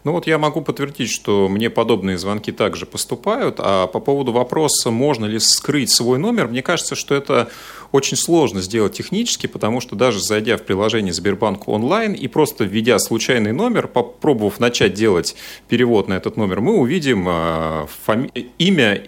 Ну 0.09 0.13
вот 0.13 0.27
я 0.27 0.39
могу 0.39 0.63
подтвердить, 0.63 1.11
что 1.11 1.51
мне 1.51 1.69
подобные 1.69 2.17
звонки 2.17 2.51
также 2.51 2.87
поступают. 2.87 3.57
А 3.59 3.87
по 3.89 4.01
поводу 4.01 4.33
вопроса, 4.33 4.91
можно 4.91 5.27
ли 5.27 5.39
скрыть 5.39 5.91
свой 5.91 6.19
номер, 6.19 6.49
мне 6.49 6.63
кажется, 6.63 6.95
что 6.95 7.15
это 7.15 7.51
очень 7.93 8.17
сложно 8.17 8.63
сделать 8.63 8.95
технически, 8.95 9.47
потому 9.47 9.83
что 9.83 9.97
даже 9.97 10.23
зайдя 10.23 10.57
в 10.57 10.63
приложение 10.63 11.13
Сбербанк 11.13 11.69
онлайн 11.69 12.15
и 12.15 12.27
просто 12.27 12.65
введя 12.65 12.99
случайный 12.99 13.53
номер, 13.53 13.87
попробовав 13.87 14.61
начать 14.61 14.95
делать 14.95 15.37
перевод 15.69 16.09
на 16.09 16.15
этот 16.15 16.39
номер, 16.39 16.63
мы 16.63 16.79
увидим 16.79 17.27
а, 17.29 17.87
фами... 18.07 18.31
имя, 18.57 19.03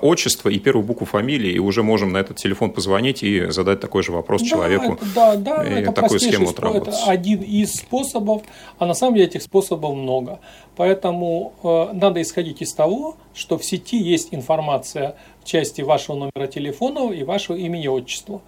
отчество 0.00 0.48
и 0.48 0.58
первую 0.58 0.84
букву 0.84 1.06
фамилии, 1.06 1.52
и 1.52 1.58
уже 1.58 1.82
можем 1.82 2.12
на 2.12 2.18
этот 2.18 2.36
телефон 2.36 2.70
позвонить 2.70 3.22
и 3.22 3.50
задать 3.50 3.80
такой 3.80 4.02
же 4.02 4.12
вопрос 4.12 4.42
да, 4.42 4.48
человеку. 4.48 4.92
Это, 4.94 5.06
да, 5.14 5.36
да, 5.36 5.64
и 5.64 5.82
это 5.82 5.92
такую 5.92 6.20
схему 6.20 6.50
отработать. 6.50 6.94
Это 6.94 7.10
один 7.10 7.40
из 7.42 7.74
способов, 7.74 8.42
а 8.78 8.86
на 8.86 8.94
самом 8.94 9.14
деле 9.14 9.26
этих 9.26 9.42
способов 9.42 9.94
много. 9.94 10.40
Поэтому 10.76 11.52
э, 11.62 11.92
надо 11.92 12.20
исходить 12.22 12.62
из 12.62 12.72
того, 12.72 13.16
что 13.34 13.58
в 13.58 13.64
сети 13.64 13.96
есть 13.96 14.28
информация 14.32 15.16
в 15.42 15.46
части 15.46 15.82
вашего 15.82 16.16
номера 16.16 16.46
телефона 16.46 17.12
и 17.12 17.24
вашего 17.24 17.56
имени 17.56 17.88
отчества. 17.88 18.40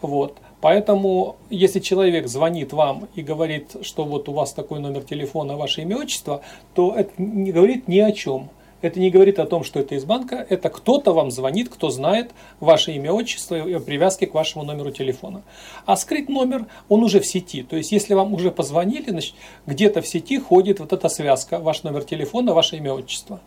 Вот. 0.00 0.38
Поэтому, 0.60 1.36
если 1.50 1.80
человек 1.80 2.28
звонит 2.28 2.72
вам 2.72 3.08
и 3.16 3.22
говорит, 3.22 3.76
что 3.82 4.04
вот 4.04 4.28
у 4.28 4.32
вас 4.32 4.52
такой 4.52 4.78
номер 4.78 5.02
телефона, 5.02 5.56
ваше 5.56 5.82
имя, 5.82 5.96
отчество, 5.96 6.42
то 6.74 6.94
это 6.96 7.10
не 7.18 7.50
говорит 7.50 7.88
ни 7.88 7.98
о 7.98 8.12
чем. 8.12 8.48
Это 8.82 8.98
не 8.98 9.10
говорит 9.10 9.38
о 9.38 9.46
том, 9.46 9.62
что 9.62 9.78
это 9.80 9.94
из 9.94 10.04
банка, 10.04 10.44
это 10.48 10.68
кто-то 10.68 11.12
вам 11.12 11.30
звонит, 11.30 11.68
кто 11.68 11.88
знает 11.88 12.32
ваше 12.58 12.92
имя, 12.92 13.12
отчество 13.12 13.54
и 13.66 13.78
привязки 13.78 14.26
к 14.26 14.34
вашему 14.34 14.64
номеру 14.64 14.90
телефона. 14.90 15.42
А 15.86 15.96
скрыть 15.96 16.28
номер, 16.28 16.66
он 16.88 17.04
уже 17.04 17.20
в 17.20 17.26
сети. 17.26 17.62
То 17.62 17.76
есть, 17.76 17.92
если 17.92 18.14
вам 18.14 18.34
уже 18.34 18.50
позвонили, 18.50 19.10
значит, 19.10 19.34
где-то 19.66 20.02
в 20.02 20.08
сети 20.08 20.38
ходит 20.38 20.80
вот 20.80 20.92
эта 20.92 21.08
связка, 21.08 21.60
ваш 21.60 21.84
номер 21.84 22.02
телефона, 22.02 22.52
ваше 22.52 22.76
имя, 22.76 22.92
отчество. 22.92 23.40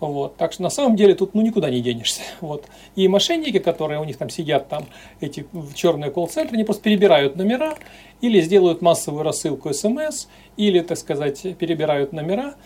Вот. 0.00 0.36
Так 0.36 0.52
что 0.52 0.62
на 0.62 0.68
самом 0.68 0.96
деле 0.96 1.14
тут 1.14 1.34
ну, 1.34 1.42
никуда 1.42 1.70
не 1.70 1.80
денешься. 1.80 2.20
Вот. 2.40 2.64
И 2.96 3.08
мошенники, 3.08 3.58
которые 3.58 4.00
у 4.00 4.04
них 4.04 4.16
там 4.16 4.30
сидят, 4.30 4.68
там, 4.68 4.86
эти 5.20 5.46
черные 5.74 6.10
колл-центры, 6.10 6.54
они 6.54 6.64
просто 6.64 6.82
перебирают 6.82 7.36
номера 7.36 7.74
или 8.20 8.40
сделают 8.40 8.82
массовую 8.82 9.22
рассылку 9.22 9.72
смс, 9.72 10.26
или, 10.56 10.80
так 10.80 10.98
сказать, 10.98 11.56
перебирают 11.56 12.12
номера 12.12 12.56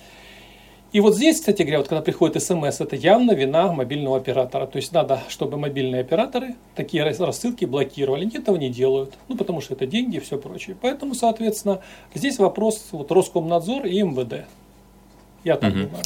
и 0.92 0.98
вот 0.98 1.14
здесь, 1.14 1.38
кстати 1.38 1.62
говоря, 1.62 1.78
вот 1.78 1.88
когда 1.88 2.02
приходит 2.02 2.42
смс, 2.42 2.80
это 2.80 2.96
явно 2.96 3.32
вина 3.32 3.72
мобильного 3.72 4.16
оператора. 4.16 4.66
То 4.66 4.76
есть 4.76 4.92
надо, 4.92 5.22
чтобы 5.28 5.56
мобильные 5.56 6.00
операторы 6.00 6.56
такие 6.74 7.04
рассылки 7.04 7.64
блокировали. 7.64 8.22
Они 8.22 8.36
этого 8.36 8.56
не 8.56 8.70
делают. 8.70 9.14
Ну, 9.28 9.36
потому 9.36 9.60
что 9.60 9.74
это 9.74 9.86
деньги 9.86 10.16
и 10.16 10.20
все 10.20 10.36
прочее. 10.36 10.76
Поэтому, 10.80 11.14
соответственно, 11.14 11.80
здесь 12.12 12.38
вопрос 12.38 12.88
вот 12.90 13.12
Роскомнадзор 13.12 13.86
и 13.86 14.02
МВД. 14.02 14.46
Я 15.44 15.56
так 15.56 15.70
угу. 15.70 15.82
думаю. 15.82 16.02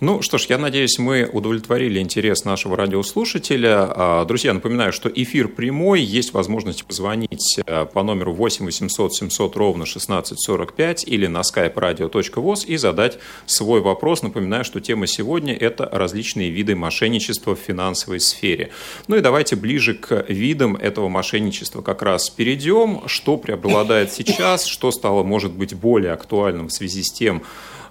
Ну 0.00 0.22
что 0.22 0.38
ж, 0.38 0.46
я 0.48 0.58
надеюсь, 0.58 0.98
мы 0.98 1.28
удовлетворили 1.32 2.00
интерес 2.00 2.44
нашего 2.44 2.76
радиослушателя. 2.76 3.92
А, 3.94 4.24
друзья, 4.24 4.52
напоминаю, 4.52 4.92
что 4.92 5.08
эфир 5.08 5.46
прямой, 5.46 6.02
есть 6.02 6.32
возможность 6.32 6.84
позвонить 6.84 7.60
э, 7.64 7.86
по 7.86 8.02
номеру 8.02 8.32
8 8.32 8.64
800 8.64 9.14
700 9.14 9.56
ровно 9.56 9.84
1645 9.84 11.04
или 11.06 11.28
на 11.28 11.42
skype 11.42 11.74
radio.voz 11.74 12.66
и 12.66 12.76
задать 12.76 13.18
свой 13.46 13.80
вопрос. 13.80 14.22
Напоминаю, 14.22 14.64
что 14.64 14.80
тема 14.80 15.06
сегодня– 15.06 15.54
это 15.60 15.88
различные 15.92 16.50
виды 16.50 16.74
мошенничества 16.74 17.54
в 17.54 17.60
финансовой 17.60 18.18
сфере. 18.18 18.70
Ну 19.06 19.14
и 19.14 19.20
давайте 19.20 19.54
ближе 19.54 19.94
к 19.94 20.26
видам 20.28 20.74
этого 20.74 21.08
мошенничества 21.08 21.82
как 21.82 22.02
раз 22.02 22.30
перейдем. 22.30 23.02
Что 23.06 23.36
преобладает 23.36 24.12
сейчас, 24.12 24.64
что 24.64 24.90
стало, 24.90 25.22
может 25.22 25.52
быть, 25.52 25.72
более 25.72 26.12
актуальным 26.12 26.66
в 26.66 26.72
связи 26.72 27.04
с 27.04 27.12
тем, 27.12 27.44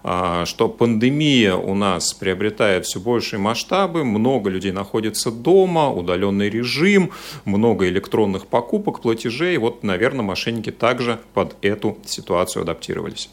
что 0.03 0.67
пандемия 0.67 1.55
у 1.55 1.75
нас 1.75 2.13
приобретает 2.13 2.85
все 2.85 2.99
большие 2.99 3.39
масштабы, 3.39 4.03
много 4.03 4.49
людей 4.49 4.71
находится 4.73 5.31
дома, 5.31 5.89
удаленный 5.89 6.49
режим, 6.49 7.11
много 7.45 7.87
электронных 7.87 8.47
покупок, 8.47 9.01
платежей. 9.01 9.57
Вот, 9.57 9.83
наверное, 9.83 10.23
мошенники 10.23 10.71
также 10.71 11.19
под 11.33 11.55
эту 11.61 11.97
ситуацию 12.05 12.63
адаптировались. 12.63 13.29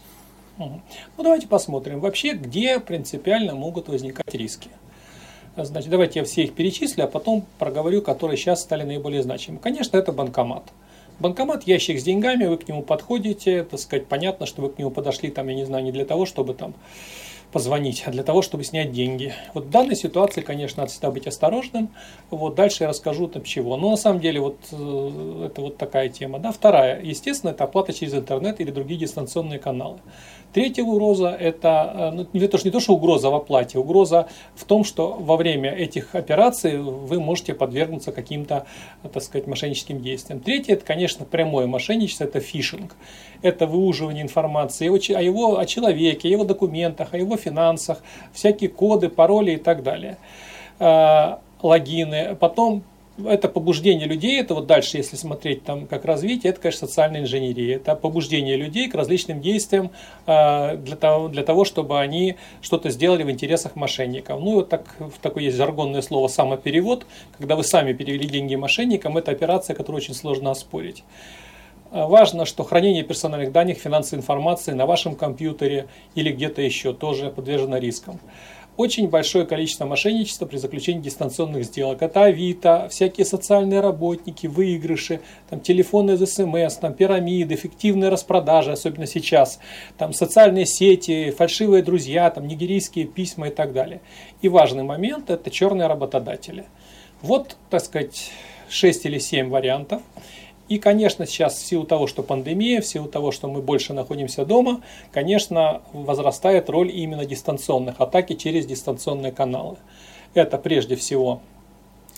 Ну, 0.59 0.81
давайте 1.19 1.49
посмотрим 1.49 2.00
вообще, 2.00 2.35
где 2.35 2.79
принципиально 2.79 3.55
могут 3.55 3.89
возникать 3.89 4.35
риски. 4.35 4.69
Значит, 5.57 5.91
давайте 5.91 6.21
я 6.21 6.25
все 6.25 6.45
их 6.45 6.55
перечислю, 6.55 7.05
а 7.05 7.07
потом 7.09 7.45
проговорю, 7.59 8.03
которые 8.03 8.37
сейчас 8.37 8.62
стали 8.62 8.85
наиболее 8.85 9.23
значимыми. 9.23 9.61
Конечно, 9.61 9.97
это 9.97 10.12
банкомат. 10.12 10.65
Банкомат, 11.21 11.65
ящик 11.65 12.00
с 12.00 12.03
деньгами, 12.03 12.47
вы 12.47 12.57
к 12.57 12.67
нему 12.67 12.83
подходите, 12.83 13.62
так 13.62 13.79
сказать, 13.79 14.07
понятно, 14.07 14.47
что 14.47 14.62
вы 14.62 14.71
к 14.71 14.79
нему 14.79 14.91
подошли, 14.91 15.31
там, 15.31 15.49
я 15.49 15.55
не 15.55 15.67
знаю, 15.67 15.85
не 15.85 15.93
для 15.93 16.07
того, 16.07 16.25
чтобы 16.25 16.55
там 16.55 16.73
позвонить, 17.52 18.04
для 18.07 18.23
того, 18.23 18.42
чтобы 18.42 18.64
снять 18.64 18.92
деньги. 18.92 19.35
Вот 19.54 19.66
в 19.66 19.71
данной 19.71 19.97
ситуации, 19.97 20.40
конечно, 20.40 20.83
надо 20.83 20.92
всегда 20.92 21.11
быть 21.11 21.26
осторожным. 21.26 21.90
Вот 22.30 22.54
дальше 22.54 22.85
я 22.85 22.88
расскажу 22.88 23.26
там 23.28 23.42
чего. 23.42 23.76
Но 23.76 23.90
на 23.90 23.97
самом 23.97 24.21
деле 24.21 24.40
вот 24.40 24.59
э, 24.73 25.47
это 25.47 25.61
вот 25.61 25.76
такая 25.76 26.09
тема. 26.09 26.38
Да. 26.38 26.52
Вторая, 26.52 27.00
естественно, 27.02 27.50
это 27.50 27.64
оплата 27.64 27.92
через 27.92 28.14
интернет 28.14 28.61
или 28.61 28.71
другие 28.71 29.00
дистанционные 29.00 29.59
каналы. 29.59 29.99
Третья 30.52 30.83
угроза– 30.83 31.28
это 31.40 31.92
э, 31.95 32.11
ну, 32.11 32.26
не, 32.33 32.49
то, 32.49 32.59
что, 32.59 32.66
не 32.66 32.73
то, 32.73 32.80
что 32.80 32.95
угроза 32.95 33.30
в 33.30 33.35
оплате, 33.35 33.78
угроза 33.78 34.28
в 34.57 34.64
том, 34.64 34.83
что 34.83 35.16
во 35.19 35.37
время 35.37 35.71
этих 35.71 36.14
операций 36.14 36.78
вы 36.78 37.21
можете 37.21 37.54
подвергнуться 37.54 38.11
каким-то, 38.11 38.66
так 39.12 39.23
сказать, 39.23 39.47
мошенническим 39.47 40.00
действиям. 40.00 40.40
Третье– 40.40 40.73
это, 40.75 40.85
конечно, 40.85 41.25
прямое 41.25 41.66
мошенничество, 41.66 42.25
это 42.25 42.40
фишинг. 42.40 42.97
Это 43.42 43.66
выуживание 43.66 44.23
информации 44.23 44.88
о 44.88 45.23
его, 45.23 45.59
о 45.59 45.66
человеке, 45.66 46.28
о 46.28 46.30
его 46.33 46.45
документах, 46.45 47.14
о 47.14 47.19
его 47.19 47.37
финансах, 47.40 47.99
всякие 48.32 48.70
коды, 48.70 49.09
пароли 49.09 49.52
и 49.52 49.56
так 49.56 49.82
далее 49.82 50.16
э, 50.78 51.37
логины. 51.62 52.37
Потом 52.38 52.82
это 53.26 53.49
побуждение 53.49 54.06
людей, 54.06 54.40
это 54.40 54.54
вот 54.54 54.66
дальше, 54.66 54.97
если 54.97 55.16
смотреть 55.16 55.64
там 55.64 55.87
как 55.87 56.04
развитие, 56.04 56.50
это, 56.50 56.61
конечно, 56.61 56.87
социальная 56.87 57.20
инженерия. 57.20 57.76
Это 57.76 57.94
побуждение 57.94 58.56
людей 58.56 58.88
к 58.88 58.94
различным 58.94 59.40
действиям 59.40 59.90
э, 60.26 60.76
для, 60.76 60.97
того, 60.97 61.28
для 61.28 61.42
того, 61.42 61.64
чтобы 61.64 62.00
они 62.00 62.37
что-то 62.62 62.90
сделали 62.90 63.23
в 63.23 63.30
интересах 63.30 63.76
мошенников. 63.76 64.40
Ну, 64.40 64.54
вот 64.54 64.68
так, 64.68 64.97
такое 65.20 65.44
есть 65.44 65.56
жаргонное 65.56 66.02
слово 66.02 66.28
«самоперевод». 66.28 67.06
Когда 67.37 67.56
вы 67.56 67.64
сами 67.64 67.92
перевели 67.92 68.26
деньги 68.26 68.54
мошенникам, 68.54 69.18
это 69.18 69.30
операция, 69.30 69.75
которую 69.75 70.00
очень 70.00 70.14
сложно 70.14 70.50
оспорить. 70.50 71.04
Э, 71.90 72.06
важно, 72.06 72.44
что 72.44 72.64
хранение 72.64 73.02
персональных 73.02 73.52
данных, 73.52 73.78
финансовой 73.78 74.20
информации 74.23 74.73
на 74.73 74.87
вашем 74.87 75.16
компьютере 75.16 75.88
или 76.14 76.32
где-то 76.32 76.62
еще 76.62 76.92
тоже 76.92 77.30
подвержено 77.30 77.78
рискам 77.78 78.20
очень 78.80 79.09
большое 79.09 79.44
количество 79.44 79.85
мошенничества 79.85 80.47
при 80.47 80.56
заключении 80.56 81.02
дистанционных 81.02 81.64
сделок. 81.64 82.00
Это 82.00 82.25
Авито, 82.25 82.88
всякие 82.88 83.26
социальные 83.26 83.80
работники, 83.80 84.47
выигрыши, 84.47 85.20
там, 85.50 85.61
телефоны 85.61 86.12
из 86.12 86.35
СМС, 86.35 86.76
там, 86.76 86.94
пирамиды, 86.94 87.56
фиктивные 87.56 88.09
распродажи, 88.09 88.73
особенно 88.73 89.06
сейчас, 89.06 89.61
там, 89.99 90.14
социальные 90.14 90.64
сети, 90.64 91.30
фальшивые 91.30 91.82
друзья, 91.82 92.30
там, 92.30 92.49
нигерийские 92.49 93.04
письма 93.04 93.49
и 93.49 93.50
так 93.50 93.75
далее. 93.75 94.00
И 94.40 94.49
важный 94.49 94.82
момент– 94.82 95.28
это 95.30 95.50
черные 95.50 95.87
работодатели. 95.87 96.64
Вот, 97.20 97.56
так 97.68 97.85
сказать, 97.85 98.30
6 98.70 99.04
или 99.04 99.18
7 99.18 99.50
вариантов. 99.50 100.00
И, 100.71 100.79
конечно, 100.79 101.27
сейчас 101.27 101.57
в 101.57 101.67
силу 101.67 101.85
того, 101.85 102.07
что 102.07 102.23
пандемия, 102.23 102.81
в 102.81 102.87
силу 102.87 103.09
того, 103.09 103.33
что 103.33 103.49
мы 103.49 103.61
больше 103.61 103.93
находимся 103.93 104.45
дома, 104.45 104.83
конечно, 105.11 105.83
возрастает 105.93 106.71
роль 106.71 106.93
именно 106.93 107.25
дистанционных 107.25 108.00
атаки 108.00 108.37
через 108.37 108.67
дистанционные 108.67 109.33
каналы. 109.33 109.79
Это 110.33 110.59
прежде 110.59 110.95
всего 110.95 111.41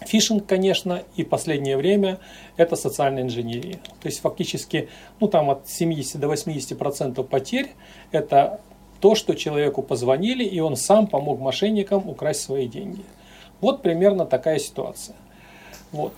Фишинг, 0.05 0.45
конечно, 0.45 1.03
и 1.17 1.25
последнее 1.25 1.79
время 1.79 2.19
это 2.59 2.77
социальная 2.77 3.23
инженерия. 3.23 3.79
То 4.03 4.09
есть 4.09 4.21
фактически 4.21 4.91
ну, 5.19 5.29
там 5.29 5.49
от 5.49 5.67
70 5.67 6.21
до 6.21 6.27
80% 6.27 7.25
потерь 7.25 7.71
это 8.11 8.61
то, 9.01 9.15
что 9.15 9.35
человеку 9.35 9.81
позвонили, 9.81 10.45
и 10.45 10.61
он 10.61 10.77
сам 10.77 11.07
помог 11.07 11.41
мошенникам 11.41 12.07
украсть 12.07 12.43
свои 12.43 12.69
деньги. 12.69 13.03
Вот 13.63 13.81
примерно 13.81 14.27
такая 14.27 14.59
ситуация. 14.59 15.17
Вот. 15.91 16.13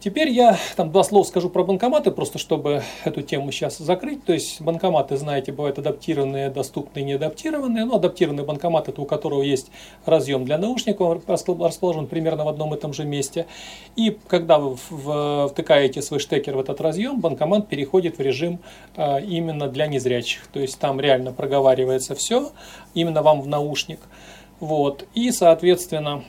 Теперь 0.00 0.30
я 0.30 0.56
там 0.76 0.90
два 0.92 1.04
слова 1.04 1.24
скажу 1.24 1.50
про 1.50 1.62
банкоматы, 1.62 2.10
просто 2.10 2.38
чтобы 2.38 2.82
эту 3.04 3.20
тему 3.20 3.52
сейчас 3.52 3.76
закрыть. 3.76 4.24
То 4.24 4.32
есть 4.32 4.58
банкоматы, 4.62 5.18
знаете, 5.18 5.52
бывают 5.52 5.78
адаптированные, 5.78 6.48
доступные, 6.48 7.04
неадаптированные. 7.04 7.84
Но 7.84 7.96
адаптированный 7.96 8.44
банкомат 8.44 8.88
это 8.88 9.02
у 9.02 9.04
которого 9.04 9.42
есть 9.42 9.70
разъем 10.06 10.46
для 10.46 10.56
наушников, 10.56 11.22
расположен 11.28 12.06
примерно 12.06 12.46
в 12.46 12.48
одном 12.48 12.74
и 12.74 12.78
том 12.78 12.94
же 12.94 13.04
месте. 13.04 13.44
И 13.94 14.16
когда 14.26 14.58
вы 14.58 14.76
втыкаете 15.50 16.00
свой 16.00 16.18
штекер 16.18 16.56
в 16.56 16.60
этот 16.60 16.80
разъем, 16.80 17.20
банкомат 17.20 17.68
переходит 17.68 18.16
в 18.16 18.22
режим 18.22 18.58
а, 18.96 19.18
именно 19.18 19.68
для 19.68 19.86
незрячих. 19.86 20.46
То 20.46 20.60
есть 20.60 20.78
там 20.78 20.98
реально 20.98 21.32
проговаривается 21.32 22.14
все, 22.14 22.52
именно 22.94 23.20
вам 23.20 23.42
в 23.42 23.48
наушник. 23.48 24.00
Вот. 24.60 25.06
И, 25.14 25.30
соответственно, 25.30 26.24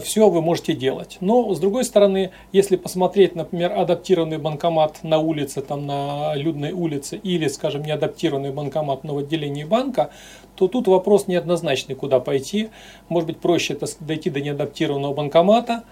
все 0.00 0.28
вы 0.28 0.42
можете 0.42 0.74
делать. 0.74 1.18
Но, 1.20 1.54
с 1.54 1.60
другой 1.60 1.84
стороны, 1.84 2.30
если 2.52 2.76
посмотреть, 2.76 3.34
например, 3.34 3.72
адаптированный 3.72 4.38
банкомат 4.38 5.02
на 5.02 5.18
улице, 5.18 5.60
там 5.60 5.86
на 5.86 6.34
людной 6.34 6.72
улице, 6.72 7.16
или, 7.16 7.48
скажем, 7.48 7.82
неадаптированный 7.82 8.50
банкомат 8.50 9.04
на 9.04 9.18
отделении 9.18 9.64
банка, 9.64 10.10
то 10.54 10.68
тут 10.68 10.88
вопрос 10.88 11.26
неоднозначный, 11.26 11.94
куда 11.94 12.20
пойти. 12.20 12.70
Может 13.08 13.26
быть, 13.26 13.38
проще 13.38 13.74
это 13.74 13.86
дойти 14.00 14.30
до 14.30 14.40
неадаптированного 14.40 15.14
банкомата, 15.14 15.84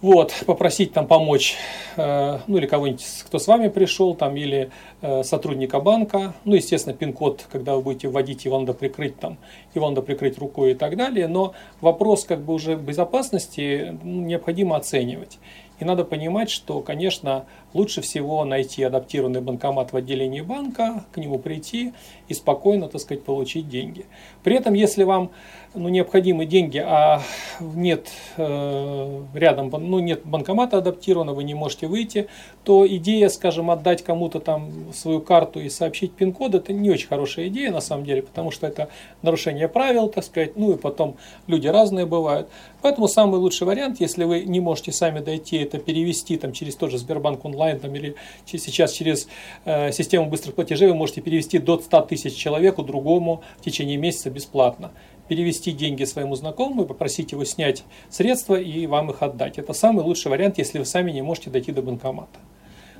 вот, 0.00 0.32
попросить 0.46 0.92
там 0.92 1.06
помочь, 1.06 1.56
э, 1.96 2.38
ну 2.46 2.56
или 2.56 2.66
кого-нибудь, 2.66 3.04
кто 3.26 3.38
с 3.38 3.46
вами 3.46 3.68
пришел, 3.68 4.14
там, 4.14 4.36
или 4.36 4.70
э, 5.02 5.22
сотрудника 5.22 5.80
банка, 5.80 6.34
ну, 6.44 6.54
естественно, 6.54 6.96
пин-код, 6.96 7.46
когда 7.50 7.76
вы 7.76 7.82
будете 7.82 8.08
вводить, 8.08 8.44
его 8.44 8.58
надо 8.58 8.72
прикрыть 8.72 9.18
там, 9.18 9.36
его 9.74 9.88
надо 9.88 10.02
прикрыть 10.02 10.38
рукой 10.38 10.72
и 10.72 10.74
так 10.74 10.96
далее, 10.96 11.28
но 11.28 11.52
вопрос 11.80 12.24
как 12.24 12.40
бы 12.40 12.54
уже 12.54 12.76
безопасности 12.76 13.98
ну, 14.02 14.22
необходимо 14.22 14.76
оценивать. 14.76 15.38
И 15.80 15.84
надо 15.84 16.04
понимать, 16.04 16.50
что, 16.50 16.80
конечно, 16.80 17.46
лучше 17.72 18.02
всего 18.02 18.44
найти 18.44 18.82
адаптированный 18.82 19.40
банкомат 19.40 19.92
в 19.92 19.96
отделении 19.96 20.42
банка, 20.42 21.04
к 21.10 21.16
нему 21.16 21.38
прийти 21.38 21.94
и 22.28 22.34
спокойно, 22.34 22.88
так 22.88 23.00
сказать, 23.00 23.24
получить 23.24 23.68
деньги. 23.68 24.04
При 24.42 24.56
этом, 24.56 24.74
если 24.74 25.04
вам 25.04 25.30
ну, 25.74 25.88
необходимы 25.88 26.46
деньги, 26.46 26.78
а 26.78 27.22
нет 27.60 28.08
э, 28.36 29.22
рядом, 29.34 29.70
ну, 29.70 30.00
нет 30.00 30.22
банкомата 30.24 30.78
адаптированного, 30.78 31.36
вы 31.36 31.44
не 31.44 31.54
можете 31.54 31.86
выйти, 31.86 32.26
то 32.64 32.86
идея, 32.86 33.28
скажем, 33.28 33.70
отдать 33.70 34.02
кому-то 34.02 34.40
там 34.40 34.92
свою 34.92 35.20
карту 35.20 35.60
и 35.60 35.68
сообщить 35.68 36.12
пин-код, 36.12 36.56
это 36.56 36.72
не 36.72 36.90
очень 36.90 37.08
хорошая 37.08 37.48
идея 37.48 37.70
на 37.70 37.80
самом 37.80 38.04
деле, 38.04 38.22
потому 38.22 38.50
что 38.50 38.66
это 38.66 38.88
нарушение 39.22 39.68
правил, 39.68 40.08
так 40.08 40.24
сказать, 40.24 40.56
ну 40.56 40.72
и 40.72 40.76
потом 40.76 41.16
люди 41.46 41.68
разные 41.68 42.04
бывают. 42.04 42.48
Поэтому 42.82 43.06
самый 43.06 43.38
лучший 43.38 43.66
вариант, 43.66 44.00
если 44.00 44.24
вы 44.24 44.40
не 44.40 44.60
можете 44.60 44.90
сами 44.90 45.20
дойти, 45.20 45.56
это 45.74 45.78
перевести 45.78 46.36
там 46.36 46.52
через 46.52 46.76
тот 46.76 46.90
же 46.90 46.98
Сбербанк 46.98 47.44
онлайн 47.44 47.78
там, 47.78 47.94
или 47.94 48.16
сейчас 48.44 48.92
через 48.92 49.28
э, 49.64 49.92
систему 49.92 50.26
быстрых 50.26 50.54
платежей 50.54 50.88
вы 50.88 50.94
можете 50.94 51.20
перевести 51.20 51.58
до 51.58 51.78
100 51.78 52.02
тысяч 52.02 52.34
человеку 52.34 52.82
другому 52.82 53.42
в 53.58 53.64
течение 53.64 53.96
месяца 53.96 54.30
бесплатно 54.30 54.92
перевести 55.28 55.70
деньги 55.70 56.02
своему 56.02 56.34
знакомому, 56.34 56.86
попросить 56.86 57.30
его 57.30 57.44
снять 57.44 57.84
средства 58.08 58.56
и 58.56 58.88
вам 58.88 59.10
их 59.10 59.22
отдать. 59.22 59.58
Это 59.58 59.72
самый 59.74 60.04
лучший 60.04 60.28
вариант, 60.28 60.58
если 60.58 60.80
вы 60.80 60.84
сами 60.84 61.12
не 61.12 61.22
можете 61.22 61.50
дойти 61.50 61.70
до 61.70 61.82
банкомата. 61.82 62.40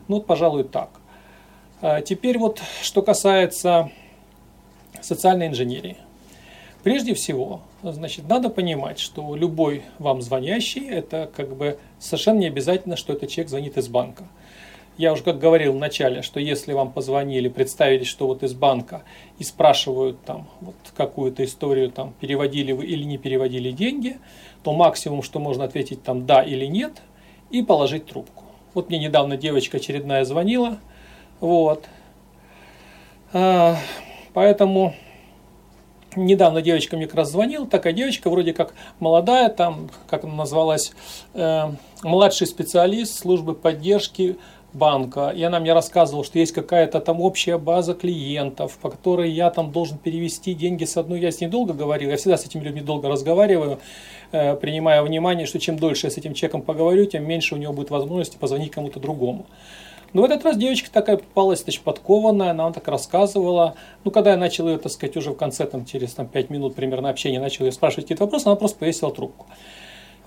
Ну 0.07 0.15
вот, 0.17 0.27
пожалуй, 0.27 0.63
так. 0.63 0.91
А 1.81 2.01
теперь 2.03 2.39
вот, 2.39 2.63
что 2.83 3.03
касается 3.03 3.91
социальной 5.01 5.49
инженерии. 5.49 5.97
Прежде 6.83 7.13
всего, 7.15 7.61
значит, 7.83 8.27
надо 8.27 8.49
понимать, 8.49 8.99
что 8.99 9.35
любой 9.37 9.83
вам 9.99 10.23
звонящий, 10.23 10.89
это 10.89 11.31
как 11.35 11.55
бы 11.55 11.79
совершенно 11.99 12.39
не 12.39 12.47
обязательно, 12.47 12.97
что 12.97 13.13
этот 13.13 13.29
человек 13.29 13.51
звонит 13.51 13.77
из 13.77 13.89
банка. 13.89 14.25
Я 14.97 15.13
уже 15.13 15.23
как 15.23 15.39
говорил 15.39 15.75
в 15.75 15.79
начале, 15.79 16.23
что 16.23 16.41
если 16.41 16.73
вам 16.73 16.93
позвонили, 16.93 17.49
представили, 17.49 18.05
что 18.05 18.27
вот 18.27 18.43
из 18.43 18.55
банка 18.55 19.03
и 19.39 19.45
спрашивают 19.45 20.23
там 20.25 20.49
вот 20.61 20.75
какую-то 20.97 21.45
историю, 21.45 21.91
там 21.91 22.15
переводили 22.21 22.73
вы 22.73 22.87
или 22.87 23.05
не 23.05 23.19
переводили 23.19 23.73
деньги, 23.73 24.19
то 24.63 24.73
максимум, 24.73 25.23
что 25.23 25.39
можно 25.39 25.65
ответить 25.65 26.03
там 26.03 26.27
да 26.27 26.43
или 26.43 26.67
нет 26.67 27.03
и 27.51 27.63
положить 27.63 28.07
трубку. 28.07 28.45
Вот 28.75 28.89
мне 28.89 28.99
недавно 28.99 29.37
девочка 29.37 29.79
очередная 29.79 30.25
звонила, 30.25 30.79
вот. 31.41 31.87
А, 33.33 33.77
поэтому 34.33 34.95
недавно 36.17 36.63
девочка 36.63 36.97
мне 36.97 37.07
как 37.07 37.17
раз 37.17 37.31
звонила, 37.31 37.67
такая 37.67 37.93
девочка 37.93 38.31
вроде 38.31 38.53
как 38.53 38.75
молодая, 38.99 39.49
там, 39.49 39.91
как 40.09 40.25
она 40.25 40.35
назвалась, 40.35 40.93
э, 41.35 41.71
младший 42.03 42.47
специалист 42.47 43.19
службы 43.19 43.55
поддержки 43.55 44.37
банка, 44.73 45.31
и 45.31 45.43
она 45.43 45.61
мне 45.61 45.73
рассказывала, 45.73 46.25
что 46.25 46.39
есть 46.39 46.53
какая-то 46.53 47.01
там 47.01 47.21
общая 47.21 47.59
база 47.59 47.95
клиентов, 47.95 48.79
по 48.79 48.91
которой 48.91 49.31
я 49.31 49.51
там 49.51 49.73
должен 49.73 49.99
перевести 49.99 50.55
деньги 50.55 50.85
с 50.85 50.97
одной. 50.97 51.21
Я 51.21 51.31
с 51.31 51.41
ней 51.41 51.49
долго 51.49 51.75
говорил, 51.75 52.11
я 52.11 52.17
всегда 52.17 52.37
с 52.37 52.45
этими 52.45 52.63
людьми 52.63 52.81
долго 52.81 53.09
разговариваю, 53.09 53.79
э, 54.33 54.57
принимая 54.57 55.03
внимание, 55.03 55.47
что 55.47 55.59
чем 55.59 55.79
дольше 55.79 56.07
я 56.07 56.11
с 56.11 56.19
этим 56.19 56.35
человеком 56.35 56.63
поговорю, 56.63 57.05
тем 57.07 57.27
меньше 57.27 57.55
у 57.55 57.59
него 57.59 57.73
будет 57.73 57.91
возможности 57.91 58.37
позвонить 58.37 58.71
кому-то 58.71 59.01
другому. 59.01 59.47
Но 60.13 60.23
в 60.23 60.25
этот 60.25 60.45
раз 60.45 60.57
девочка 60.57 60.91
такая 60.91 61.19
попалась, 61.19 61.63
значит, 61.63 61.83
подкованная, 61.83 62.51
она 62.51 62.73
так 62.73 62.89
рассказывала. 62.89 63.75
Ну, 64.05 64.11
когда 64.11 64.33
я 64.33 64.37
начал 64.37 64.69
ее, 64.69 64.79
так 64.79 64.91
сказать, 64.91 65.17
уже 65.17 65.31
в 65.31 65.37
конце, 65.37 65.67
там, 65.67 65.85
через 65.85 66.15
там, 66.15 66.27
5 66.27 66.51
минут 66.51 66.75
примерно 66.75 67.11
общения, 67.11 67.39
начал 67.39 67.65
ее 67.65 67.73
спрашивать 67.73 68.07
какие-то 68.07 68.25
вопросы, 68.25 68.47
она 68.47 68.57
просто 68.57 68.79
повесила 68.79 69.13
трубку. 69.13 69.47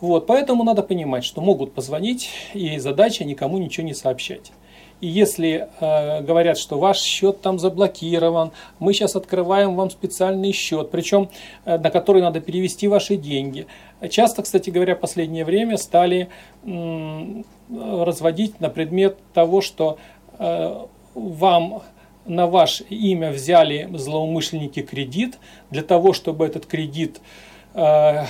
Вот, 0.03 0.27
поэтому 0.27 0.65
надо 0.65 0.83
понимать, 0.83 1.23
что 1.23 1.39
могут 1.39 1.71
позвонить, 1.71 2.29
и 2.53 2.77
задача 2.77 3.23
никому 3.23 3.57
ничего 3.57 3.87
не 3.87 3.93
сообщать. 3.93 4.51
И 4.99 5.07
если 5.07 5.69
э, 5.79 6.21
говорят, 6.21 6.57
что 6.57 6.77
ваш 6.77 6.99
счет 6.99 7.39
там 7.39 7.57
заблокирован, 7.57 8.51
мы 8.79 8.91
сейчас 8.91 9.15
открываем 9.15 9.75
вам 9.77 9.89
специальный 9.89 10.51
счет, 10.51 10.91
причем 10.91 11.29
э, 11.63 11.77
на 11.77 11.89
который 11.89 12.21
надо 12.21 12.41
перевести 12.41 12.89
ваши 12.89 13.15
деньги. 13.15 13.65
Часто, 14.09 14.43
кстати 14.43 14.69
говоря, 14.69 14.97
в 14.97 14.99
последнее 14.99 15.45
время 15.45 15.77
стали 15.77 16.27
э, 16.63 17.43
разводить 17.69 18.59
на 18.59 18.67
предмет 18.69 19.17
того, 19.33 19.61
что 19.61 19.99
э, 20.37 20.85
вам 21.15 21.81
на 22.25 22.47
ваше 22.47 22.83
имя 22.89 23.31
взяли 23.31 23.87
злоумышленники 23.93 24.81
кредит, 24.81 25.39
для 25.69 25.81
того, 25.81 26.11
чтобы 26.11 26.45
этот 26.45 26.65
кредит 26.65 27.21
э, 27.73 28.25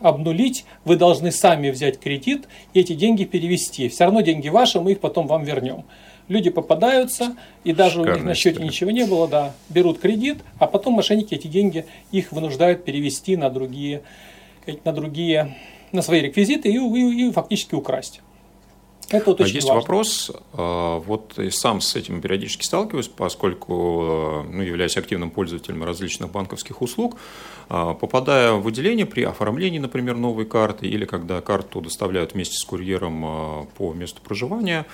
обнулить, 0.00 0.64
вы 0.84 0.96
должны 0.96 1.30
сами 1.32 1.70
взять 1.70 1.98
кредит 2.00 2.48
и 2.74 2.80
эти 2.80 2.94
деньги 2.94 3.24
перевести. 3.24 3.88
Все 3.88 4.04
равно 4.04 4.20
деньги 4.20 4.48
ваши, 4.48 4.80
мы 4.80 4.92
их 4.92 5.00
потом 5.00 5.26
вам 5.26 5.44
вернем. 5.44 5.84
Люди 6.28 6.50
попадаются, 6.50 7.36
и 7.64 7.72
даже 7.72 7.96
Шикарная 7.96 8.14
у 8.14 8.16
них 8.16 8.24
на 8.26 8.34
счете 8.34 8.50
история. 8.50 8.68
ничего 8.68 8.90
не 8.90 9.04
было, 9.04 9.26
да, 9.26 9.52
берут 9.68 9.98
кредит, 9.98 10.38
а 10.58 10.66
потом 10.66 10.94
мошенники 10.94 11.34
эти 11.34 11.48
деньги 11.48 11.86
их 12.12 12.30
вынуждают 12.30 12.84
перевести 12.84 13.36
на 13.36 13.50
другие, 13.50 14.02
на 14.84 14.92
другие, 14.92 15.56
на 15.92 16.02
свои 16.02 16.20
реквизиты 16.20 16.70
и, 16.70 16.76
и, 16.76 17.28
и 17.28 17.32
фактически 17.32 17.74
украсть. 17.74 18.20
Это 19.10 19.30
вот 19.30 19.40
очень 19.40 19.56
Есть 19.56 19.66
важно. 19.66 19.80
вопрос, 19.80 20.30
а, 20.52 21.00
вот 21.00 21.36
и 21.38 21.50
сам 21.50 21.80
с 21.80 21.96
этим 21.96 22.20
периодически 22.20 22.64
сталкиваюсь, 22.64 23.08
поскольку 23.08 23.74
а, 24.02 24.46
ну, 24.48 24.62
являюсь 24.62 24.96
активным 24.96 25.30
пользователем 25.30 25.82
различных 25.82 26.30
банковских 26.30 26.80
услуг, 26.80 27.16
а, 27.68 27.94
попадая 27.94 28.52
в 28.52 28.66
отделение 28.68 29.06
при 29.06 29.22
оформлении, 29.24 29.80
например, 29.80 30.16
новой 30.16 30.44
карты 30.44 30.86
или 30.86 31.06
когда 31.06 31.40
карту 31.40 31.80
доставляют 31.80 32.34
вместе 32.34 32.54
с 32.56 32.64
курьером 32.64 33.66
по 33.76 33.92
месту 33.92 34.20
проживания, 34.22 34.86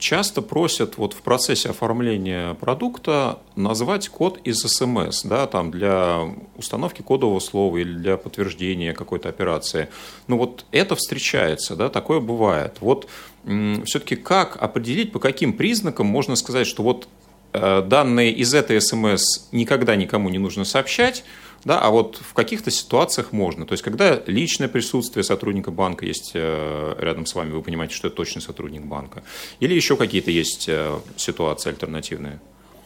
часто 0.00 0.42
просят 0.42 0.96
вот 0.96 1.12
в 1.12 1.22
процессе 1.22 1.70
оформления 1.70 2.54
продукта 2.54 3.38
назвать 3.54 4.08
код 4.08 4.40
из 4.42 4.58
СМС, 4.58 5.22
да, 5.22 5.46
там 5.46 5.70
для 5.70 6.34
установки 6.56 7.02
кодового 7.02 7.38
слова 7.38 7.76
или 7.76 7.92
для 7.92 8.16
подтверждения 8.16 8.92
какой-то 8.92 9.28
операции. 9.28 9.88
Ну 10.26 10.38
вот 10.38 10.64
это 10.72 10.96
встречается, 10.96 11.76
да, 11.76 11.88
такое 11.88 12.18
бывает. 12.20 12.78
Вот 12.80 13.08
все-таки 13.44 14.16
как 14.16 14.56
определить, 14.60 15.12
по 15.12 15.18
каким 15.18 15.52
признакам 15.52 16.06
можно 16.06 16.34
сказать, 16.34 16.66
что 16.66 16.82
вот 16.82 17.08
э, 17.52 17.82
данные 17.82 18.32
из 18.32 18.54
этой 18.54 18.80
СМС 18.80 19.48
никогда 19.52 19.96
никому 19.96 20.28
не 20.30 20.38
нужно 20.38 20.64
сообщать, 20.64 21.24
да, 21.64 21.78
а 21.78 21.90
вот 21.90 22.16
в 22.16 22.32
каких-то 22.32 22.70
ситуациях 22.70 23.32
можно. 23.32 23.66
То 23.66 23.72
есть, 23.72 23.82
когда 23.82 24.20
личное 24.26 24.68
присутствие 24.68 25.24
сотрудника 25.24 25.70
банка 25.70 26.06
есть 26.06 26.32
э, 26.34 26.94
рядом 26.98 27.26
с 27.26 27.34
вами, 27.34 27.52
вы 27.52 27.62
понимаете, 27.62 27.94
что 27.94 28.08
это 28.08 28.16
точно 28.16 28.40
сотрудник 28.40 28.84
банка. 28.84 29.22
Или 29.60 29.74
еще 29.74 29.96
какие-то 29.96 30.30
есть 30.30 30.68
э, 30.68 30.98
ситуации 31.16 31.70
альтернативные? 31.70 32.40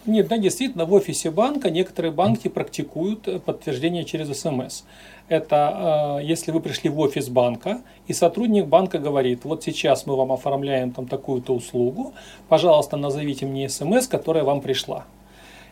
Нет, 0.06 0.28
да, 0.28 0.37
действительно, 0.37 0.84
в 0.84 0.92
офисе 0.92 1.30
банка 1.30 1.70
некоторые 1.70 2.12
банки 2.12 2.48
практикуют 2.48 3.42
подтверждение 3.44 4.04
через 4.04 4.38
СМС. 4.38 4.82
Это 5.28 6.18
э, 6.20 6.24
если 6.24 6.50
вы 6.50 6.60
пришли 6.60 6.90
в 6.90 6.98
офис 6.98 7.28
банка, 7.28 7.80
и 8.08 8.12
сотрудник 8.12 8.66
банка 8.66 8.98
говорит, 8.98 9.44
вот 9.44 9.62
сейчас 9.62 10.04
мы 10.04 10.16
вам 10.16 10.32
оформляем 10.32 10.90
там 10.90 11.06
такую-то 11.06 11.54
услугу, 11.54 12.12
пожалуйста, 12.48 12.96
назовите 12.96 13.46
мне 13.46 13.68
СМС, 13.68 14.08
которая 14.08 14.42
вам 14.42 14.60
пришла. 14.60 15.06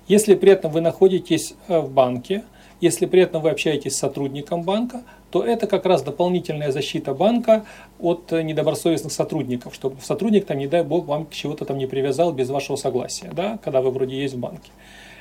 Если 0.09 0.35
при 0.35 0.53
этом 0.53 0.71
вы 0.71 0.81
находитесь 0.81 1.55
в 1.69 1.91
банке, 1.91 2.45
если 2.83 3.07
при 3.07 3.23
этом 3.23 3.43
вы 3.43 3.51
общаетесь 3.51 3.95
с 3.95 3.99
сотрудником 3.99 4.65
банка, 4.65 5.05
то 5.31 5.45
это 5.45 5.69
как 5.69 5.87
раз 5.87 6.03
дополнительная 6.03 6.73
защита 6.73 7.15
банка 7.15 7.65
от 8.01 8.33
недобросовестных 8.33 9.13
сотрудников, 9.13 9.75
чтобы 9.75 10.01
сотрудник 10.03 10.47
там, 10.47 10.59
не 10.59 10.67
дай 10.67 10.83
бог, 10.83 11.07
вам 11.07 11.29
чего-то 11.31 11.65
там 11.65 11.79
не 11.79 11.87
привязал 11.87 12.33
без 12.33 12.51
вашего 12.51 12.75
согласия, 12.75 13.31
да, 13.33 13.59
когда 13.63 13.81
вы 13.81 13.91
вроде 13.93 14.21
есть 14.21 14.35
в 14.35 14.39
банке. 14.39 14.73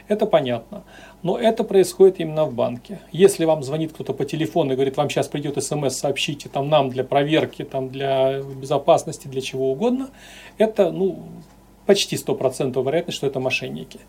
Это 0.07 0.25
понятно. 0.25 0.83
Но 1.21 1.37
это 1.37 1.63
происходит 1.63 2.19
именно 2.19 2.45
в 2.45 2.53
банке. 2.53 2.99
Если 3.11 3.45
вам 3.45 3.61
звонит 3.61 3.93
кто-то 3.93 4.13
по 4.13 4.25
телефону 4.25 4.73
и 4.73 4.75
говорит, 4.75 4.97
вам 4.97 5.11
сейчас 5.11 5.27
придет 5.27 5.63
смс, 5.63 5.95
сообщите 5.95 6.49
там 6.49 6.67
нам 6.67 6.89
для 6.89 7.03
проверки, 7.03 7.63
там 7.63 7.89
для 7.89 8.41
безопасности, 8.41 9.27
для 9.27 9.41
чего 9.41 9.71
угодно, 9.71 10.09
это 10.57 10.91
ну, 10.91 11.19
почти 11.85 12.15
100% 12.15 12.83
вероятность, 12.83 13.17
что 13.17 13.27
это 13.27 13.39
мошенники. 13.39 13.99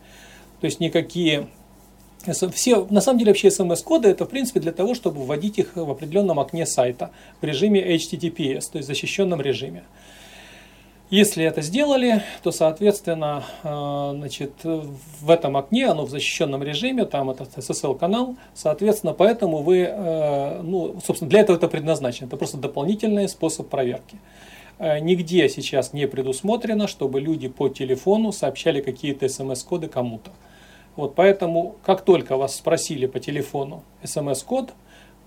То 0.60 0.64
есть 0.64 0.80
никакие 0.80 1.48
все, 2.52 2.86
на 2.90 3.00
самом 3.00 3.18
деле 3.18 3.30
вообще 3.30 3.50
смс-коды 3.50 4.08
это 4.08 4.24
в 4.24 4.28
принципе 4.28 4.60
для 4.60 4.72
того, 4.72 4.94
чтобы 4.94 5.24
вводить 5.24 5.58
их 5.58 5.76
в 5.76 5.90
определенном 5.90 6.40
окне 6.40 6.66
сайта 6.66 7.10
в 7.40 7.44
режиме 7.44 7.80
HTTPS, 7.96 8.70
то 8.72 8.78
есть 8.78 8.84
в 8.84 8.92
защищенном 8.92 9.40
режиме. 9.40 9.84
Если 11.10 11.44
это 11.44 11.60
сделали, 11.60 12.22
то, 12.42 12.52
соответственно, 12.52 13.44
э, 13.62 14.12
значит, 14.14 14.52
в 14.64 15.28
этом 15.28 15.58
окне, 15.58 15.86
оно 15.86 16.06
в 16.06 16.10
защищенном 16.10 16.62
режиме, 16.62 17.04
там 17.04 17.28
этот 17.28 17.58
SSL-канал, 17.58 18.36
соответственно, 18.54 19.12
поэтому 19.12 19.58
вы, 19.58 19.80
э, 19.80 20.62
ну, 20.62 20.96
собственно, 21.04 21.28
для 21.28 21.40
этого 21.40 21.58
это 21.58 21.68
предназначено. 21.68 22.28
Это 22.28 22.38
просто 22.38 22.56
дополнительный 22.56 23.28
способ 23.28 23.68
проверки. 23.68 24.16
Э, 24.78 25.00
нигде 25.00 25.50
сейчас 25.50 25.92
не 25.92 26.08
предусмотрено, 26.08 26.88
чтобы 26.88 27.20
люди 27.20 27.48
по 27.48 27.68
телефону 27.68 28.32
сообщали 28.32 28.80
какие-то 28.80 29.28
смс-коды 29.28 29.88
кому-то. 29.88 30.30
Вот 30.96 31.14
поэтому, 31.14 31.76
как 31.84 32.02
только 32.02 32.36
вас 32.36 32.56
спросили 32.56 33.06
по 33.06 33.18
телефону 33.18 33.82
смс-код, 34.04 34.74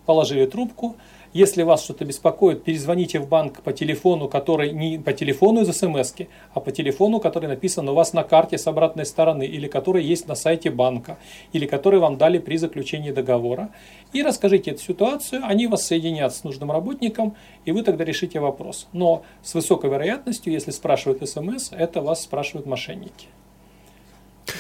положили 0.05 0.45
трубку, 0.45 0.95
если 1.35 1.63
вас 1.63 1.83
что-то 1.83 2.05
беспокоит, 2.05 2.63
перезвоните 2.63 3.19
в 3.19 3.27
банк 3.27 3.61
по 3.61 3.73
телефону, 3.73 4.29
который 4.29 4.71
не 4.71 4.97
по 4.97 5.11
телефону 5.11 5.63
из 5.63 5.77
смс, 5.77 6.13
а 6.53 6.61
по 6.61 6.71
телефону, 6.71 7.19
который 7.19 7.49
написан 7.49 7.89
у 7.89 7.93
вас 7.93 8.13
на 8.13 8.23
карте 8.23 8.57
с 8.57 8.67
обратной 8.67 9.05
стороны, 9.05 9.43
или 9.43 9.67
который 9.67 10.01
есть 10.01 10.29
на 10.29 10.35
сайте 10.35 10.69
банка, 10.69 11.17
или 11.51 11.65
который 11.65 11.99
вам 11.99 12.17
дали 12.17 12.37
при 12.37 12.55
заключении 12.55 13.11
договора. 13.11 13.69
И 14.13 14.23
расскажите 14.23 14.71
эту 14.71 14.81
ситуацию, 14.81 15.41
они 15.43 15.67
вас 15.67 15.85
соединят 15.85 16.33
с 16.33 16.45
нужным 16.45 16.71
работником, 16.71 17.35
и 17.65 17.73
вы 17.73 17.83
тогда 17.83 18.05
решите 18.05 18.39
вопрос. 18.39 18.87
Но 18.93 19.23
с 19.43 19.53
высокой 19.55 19.89
вероятностью, 19.89 20.53
если 20.53 20.71
спрашивают 20.71 21.27
смс, 21.27 21.73
это 21.73 21.99
вас 21.99 22.23
спрашивают 22.23 22.65
мошенники. 22.65 23.27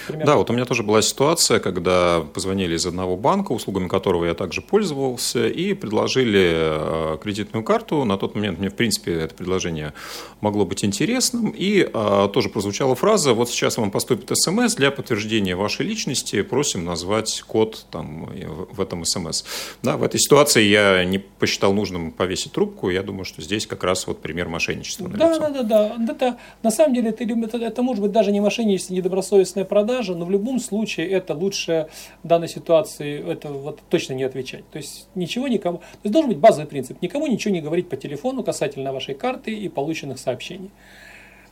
Примерно. 0.07 0.25
Да, 0.25 0.37
вот 0.37 0.49
у 0.49 0.53
меня 0.53 0.65
тоже 0.65 0.83
была 0.83 1.01
ситуация, 1.01 1.59
когда 1.59 2.21
позвонили 2.33 2.75
из 2.75 2.85
одного 2.85 3.17
банка, 3.17 3.51
услугами 3.51 3.87
которого 3.87 4.25
я 4.25 4.33
также 4.33 4.61
пользовался, 4.61 5.47
и 5.47 5.73
предложили 5.73 6.51
э, 6.53 7.17
кредитную 7.21 7.63
карту. 7.63 8.03
На 8.03 8.17
тот 8.17 8.35
момент 8.35 8.59
мне, 8.59 8.69
в 8.69 8.75
принципе, 8.75 9.13
это 9.13 9.35
предложение 9.35 9.93
могло 10.41 10.65
быть 10.65 10.83
интересным. 10.83 11.49
И 11.49 11.87
а, 11.93 12.27
тоже 12.27 12.49
прозвучала 12.49 12.95
фраза, 12.95 13.33
вот 13.33 13.49
сейчас 13.49 13.77
вам 13.77 13.91
поступит 13.91 14.29
смс 14.33 14.75
для 14.75 14.91
подтверждения 14.91 15.55
вашей 15.55 15.85
личности, 15.85 16.41
просим 16.41 16.85
назвать 16.85 17.43
код 17.47 17.85
там, 17.91 18.29
в 18.71 18.81
этом 18.81 19.05
смс. 19.05 19.43
Да, 19.81 19.97
в 19.97 20.03
этой 20.03 20.19
ситуации 20.19 20.63
я 20.63 21.03
не 21.03 21.19
посчитал 21.19 21.73
нужным 21.73 22.11
повесить 22.11 22.51
трубку. 22.51 22.89
Я 22.89 23.03
думаю, 23.03 23.25
что 23.25 23.41
здесь 23.41 23.67
как 23.67 23.83
раз 23.83 24.07
вот 24.07 24.21
пример 24.21 24.47
мошенничества. 24.47 25.09
Да, 25.09 25.37
да, 25.39 25.49
да, 25.49 25.63
да. 25.63 25.95
Это, 26.11 26.37
на 26.63 26.71
самом 26.71 26.93
деле 26.93 27.09
это, 27.09 27.23
это, 27.23 27.57
это 27.57 27.81
может 27.81 28.01
быть 28.01 28.11
даже 28.11 28.31
не 28.31 28.41
мошенничество, 28.41 28.93
недобросовестное 28.93 29.65
продажа, 29.75 30.15
но 30.15 30.23
в 30.23 30.31
любом 30.31 30.61
случае 30.61 31.09
это 31.09 31.33
лучше 31.33 31.89
в 32.23 32.27
данной 32.29 32.47
ситуации 32.47 33.21
это 33.29 33.49
вот 33.49 33.81
точно 33.89 34.13
не 34.13 34.23
отвечать. 34.23 34.63
То 34.69 34.77
есть 34.77 35.09
ничего 35.15 35.49
никому. 35.49 35.79
То 35.79 36.03
есть 36.03 36.13
должен 36.13 36.29
быть 36.29 36.37
базовый 36.37 36.65
принцип. 36.65 37.01
Никому 37.01 37.27
ничего 37.27 37.53
не 37.53 37.59
говорить 37.59 37.89
по 37.89 37.97
телефону 37.97 38.41
касательно 38.41 38.93
вашей 38.93 39.15
карты 39.15 39.53
и 39.53 39.67
полученных 39.67 40.17
сообщений. 40.17 40.71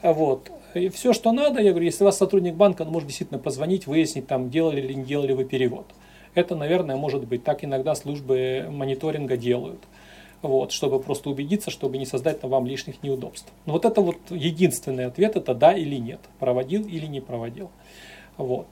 Вот. 0.02 0.50
И 0.74 0.88
все, 0.88 1.12
что 1.12 1.34
надо, 1.34 1.60
я 1.60 1.72
говорю, 1.72 1.86
если 1.86 2.06
у 2.06 2.08
вас 2.08 2.18
сотрудник 2.18 2.54
банка, 2.54 2.84
он 2.84 2.92
может 2.92 3.08
действительно 3.10 3.42
позвонить, 3.42 3.88
выяснить, 3.88 4.26
там, 4.26 4.50
делали 4.50 4.80
или 4.80 4.94
не 4.94 5.04
делали 5.04 5.34
вы 5.34 5.44
перевод. 5.44 5.86
Это, 6.34 6.56
наверное, 6.56 6.96
может 6.96 7.28
быть. 7.28 7.44
Так 7.44 7.66
иногда 7.66 7.94
службы 7.94 8.68
мониторинга 8.72 9.36
делают. 9.36 9.82
Вот, 10.42 10.74
чтобы 10.74 11.00
просто 11.00 11.30
убедиться, 11.30 11.72
чтобы 11.72 11.98
не 11.98 12.06
создать 12.06 12.44
на 12.44 12.50
вам 12.50 12.68
лишних 12.68 13.02
неудобств. 13.02 13.50
Но 13.66 13.74
вот 13.74 13.86
это 13.86 14.02
вот 14.02 14.18
единственный 14.30 15.06
ответ, 15.06 15.38
это 15.38 15.54
да 15.54 15.74
или 15.74 15.96
нет. 15.96 16.20
Проводил 16.40 16.86
или 16.86 17.06
не 17.06 17.22
проводил. 17.22 17.70
Вот. 18.38 18.68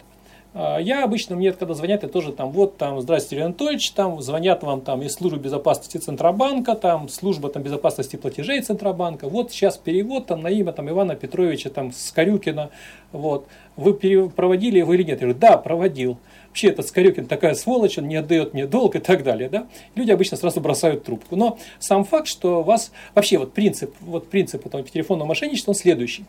А, 0.54 0.80
я 0.80 1.04
обычно, 1.04 1.36
мне 1.36 1.54
когда 1.54 1.74
звонят, 1.74 2.04
я 2.04 2.10
тоже 2.10 2.34
там, 2.34 2.52
вот 2.52 2.78
там, 2.78 3.00
здравствуйте, 3.00 3.36
Юрий 3.38 3.45
Анатольевич, 3.45 3.91
там 3.91 4.21
звонят 4.21 4.63
вам 4.63 4.82
там 4.82 5.02
из 5.02 5.13
службы 5.13 5.39
безопасности 5.39 5.97
Центробанка, 5.97 6.76
там 6.76 7.08
служба 7.08 7.50
там 7.50 7.63
безопасности 7.63 8.17
платежей 8.17 8.62
Центробанка, 8.62 9.30
вот 9.30 9.52
сейчас 9.52 9.78
перевод 9.78 10.28
там 10.28 10.41
на 10.41 10.50
имя 10.50 10.74
там 10.74 10.89
Ивана 10.89 11.15
Петровича 11.15 11.69
там 11.69 11.93
Скорюкина, 11.93 12.69
вот, 13.13 13.47
вы 13.78 13.93
проводили 14.30 14.80
его 14.80 14.93
или 14.93 15.04
нет? 15.04 15.21
Я 15.21 15.28
говорю, 15.28 15.39
да, 15.39 15.58
проводил. 15.58 16.17
Вообще 16.50 16.67
этот 16.67 16.86
Скорюкин 16.86 17.28
такая 17.28 17.54
сволочь, 17.56 17.97
он 17.97 18.10
не 18.10 18.17
отдает 18.17 18.54
мне 18.54 18.67
долг 18.67 18.97
и 18.97 19.00
так 19.00 19.24
далее, 19.24 19.47
да? 19.47 19.67
Люди 19.95 20.12
обычно 20.12 20.36
сразу 20.36 20.60
бросают 20.60 21.06
трубку. 21.06 21.38
Но 21.38 21.58
сам 21.80 22.04
факт, 22.04 22.28
что 22.28 22.62
вас, 22.62 22.91
вообще 23.15 23.38
вот 23.38 23.54
принцип, 23.54 23.95
вот 24.02 24.30
принцип 24.30 24.65
этого 24.65 24.84
телефонного 24.84 25.30
мошенничества, 25.30 25.71
он 25.71 25.76
следующий. 25.76 26.26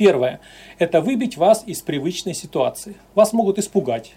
Первое– 0.00 0.40
это 0.78 1.02
выбить 1.02 1.36
вас 1.36 1.62
из 1.66 1.82
привычной 1.82 2.32
ситуации. 2.32 2.96
Вас 3.14 3.34
могут 3.34 3.58
испугать. 3.58 4.12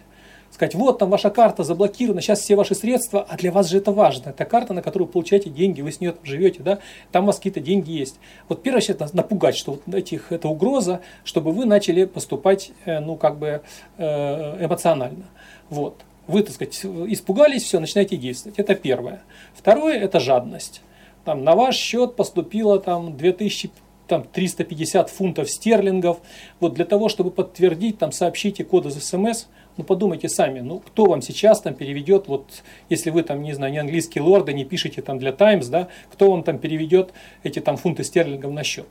Сказать, 0.49 0.75
вот 0.75 0.97
там 0.99 1.09
ваша 1.09 1.29
карта 1.29 1.65
заблокирована, 1.65 2.21
сейчас 2.21 2.39
все 2.39 2.55
ваши 2.55 2.73
средства, 2.73 3.27
а 3.27 3.35
для 3.35 3.51
вас 3.51 3.67
же 3.67 3.79
это 3.79 3.91
важно. 3.91 4.29
Это 4.29 4.45
карта, 4.45 4.73
на 4.73 4.81
которую 4.81 5.07
вы 5.07 5.11
получаете 5.11 5.49
деньги, 5.49 5.81
вы 5.81 5.91
с 5.91 5.99
нее 5.99 6.15
живете, 6.23 6.63
да, 6.63 6.79
там 7.11 7.25
у 7.25 7.27
вас 7.27 7.35
какие-то 7.35 7.59
деньги 7.59 7.91
есть. 7.91 8.15
Вот 8.47 8.63
первое, 8.63 8.81
это 8.81 9.09
напугать, 9.11 9.57
что 9.57 9.71
вот 9.85 9.93
этих, 9.93 10.31
это 10.31 10.47
угроза, 10.47 11.01
чтобы 11.25 11.51
вы 11.51 11.65
начали 11.65 12.05
поступать, 12.05 12.71
э, 12.85 13.01
ну, 13.01 13.17
как 13.17 13.37
бы 13.37 13.61
э, 13.97 14.65
эмоционально. 14.65 15.25
Вот. 15.69 15.99
Вы, 16.27 16.43
так 16.43 16.53
сказать, 16.53 16.79
испугались, 17.11 17.63
все, 17.63 17.81
начинаете 17.81 18.15
действовать. 18.15 18.57
Это 18.57 18.73
первое. 18.75 19.21
Второе– 19.53 19.97
это 19.99 20.21
жадность. 20.21 20.81
Там, 21.25 21.43
на 21.43 21.55
ваш 21.55 21.75
счет 21.75 22.15
поступило 22.15 22.79
там 22.79 23.17
2000 23.17 23.69
там 24.13 24.23
350 24.31 25.09
фунтов 25.09 25.49
стерлингов. 25.49 26.19
Вот 26.59 26.75
для 26.75 26.85
того, 26.85 27.09
чтобы 27.09 27.31
подтвердить, 27.31 27.97
там 27.97 28.11
сообщите 28.11 28.63
код 28.63 28.85
из 28.85 29.03
СМС. 29.03 29.45
Ну 29.75 29.83
подумайте 29.83 30.29
сами, 30.29 30.59
ну 30.59 30.77
кто 30.77 31.05
вам 31.05 31.23
сейчас 31.23 31.61
там 31.61 31.73
переведет, 31.73 32.27
вот 32.27 32.61
если 32.89 33.09
вы 33.09 33.23
там, 33.23 33.41
не 33.41 33.53
знаю, 33.53 33.71
не 33.71 33.79
английский 33.79 34.21
лорд, 34.21 34.53
не 34.53 34.65
пишете 34.65 35.01
там 35.01 35.17
для 35.17 35.31
Times, 35.31 35.67
да, 35.67 35.87
кто 36.11 36.29
вам 36.29 36.43
там 36.43 36.59
переведет 36.59 37.11
эти 37.41 37.57
там 37.57 37.75
фунты 37.77 38.03
стерлингов 38.03 38.51
на 38.51 38.63
счет. 38.63 38.85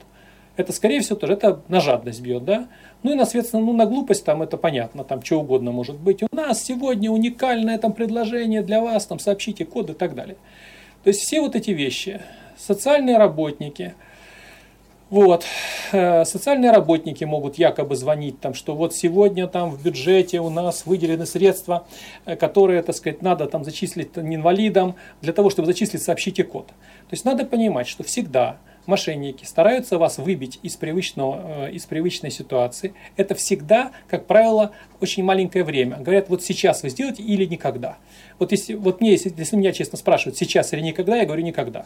Это, 0.57 0.73
скорее 0.73 1.01
всего, 1.01 1.15
тоже 1.15 1.35
это 1.35 1.63
на 1.69 1.81
жадность 1.81 2.21
бьет, 2.21 2.45
да. 2.45 2.67
Ну 3.05 3.15
и, 3.15 3.19
соответственно, 3.19 3.63
ну, 3.63 3.73
на 3.75 3.87
глупость 3.87 4.25
там 4.25 4.43
это 4.43 4.57
понятно, 4.57 5.05
там 5.05 5.23
что 5.23 5.39
угодно 5.39 5.71
может 5.71 6.01
быть. 6.01 6.25
У 6.25 6.35
нас 6.35 6.65
сегодня 6.65 7.13
уникальное 7.13 7.79
там 7.79 7.93
предложение 7.93 8.63
для 8.63 8.81
вас, 8.81 9.07
там 9.07 9.21
сообщите 9.21 9.65
код 9.65 9.91
и 9.91 9.95
так 9.95 10.17
далее. 10.17 10.37
То 11.05 11.09
есть 11.09 11.21
все 11.21 11.41
вот 11.41 11.55
эти 11.55 11.71
вещи, 11.71 12.21
социальные 12.57 13.19
работники– 13.19 13.95
вот. 15.13 15.45
Э, 15.93 16.25
социальные 16.25 16.71
работники 16.71 17.23
могут 17.25 17.59
якобы 17.59 17.97
звонить, 17.97 18.41
там, 18.41 18.55
что 18.55 18.75
вот 18.75 18.95
сегодня 18.95 19.47
там 19.47 19.71
в 19.71 19.85
бюджете 19.85 20.41
у 20.41 20.49
нас 20.49 20.87
выделены 20.87 21.27
средства, 21.27 21.87
э, 22.25 22.35
которые, 22.35 22.83
так 22.83 22.97
сказать, 22.97 23.21
надо 23.21 23.45
там 23.45 23.63
зачислить 23.63 24.17
инвалидам. 24.17 24.95
Для 25.21 25.35
того, 25.35 25.51
чтобы 25.51 25.67
зачислить, 25.67 26.03
сообщите 26.03 26.45
код. 26.45 26.69
То 26.69 26.75
есть 27.11 27.27
надо 27.27 27.45
понимать, 27.45 27.89
что 27.89 28.03
всегда 28.05 28.57
мошенники 28.87 29.45
стараются 29.45 29.99
вас 29.99 30.17
выбить 30.17 30.59
из, 30.63 30.77
привычного, 30.77 31.67
э, 31.67 31.73
из 31.73 31.85
привычной 31.85 32.31
ситуации. 32.31 32.95
Это 33.19 33.35
всегда, 33.35 33.93
как 34.09 34.25
правило, 34.25 34.73
очень 35.03 35.25
маленькое 35.25 35.63
время. 35.63 35.99
Говорят, 35.99 36.31
вот 36.31 36.43
сейчас 36.43 36.83
вы 36.83 36.89
сделаете 36.89 37.23
или 37.23 37.45
никогда. 37.45 37.99
Вот, 38.39 38.51
если, 38.51 38.73
вот 38.73 39.03
мне, 39.03 39.11
если, 39.11 39.31
если 39.37 39.57
меня 39.57 39.73
честно 39.73 39.99
спрашивают, 39.99 40.39
сейчас 40.39 40.73
или 40.73 40.81
никогда, 40.81 41.19
я 41.19 41.27
говорю 41.27 41.43
никогда. 41.43 41.85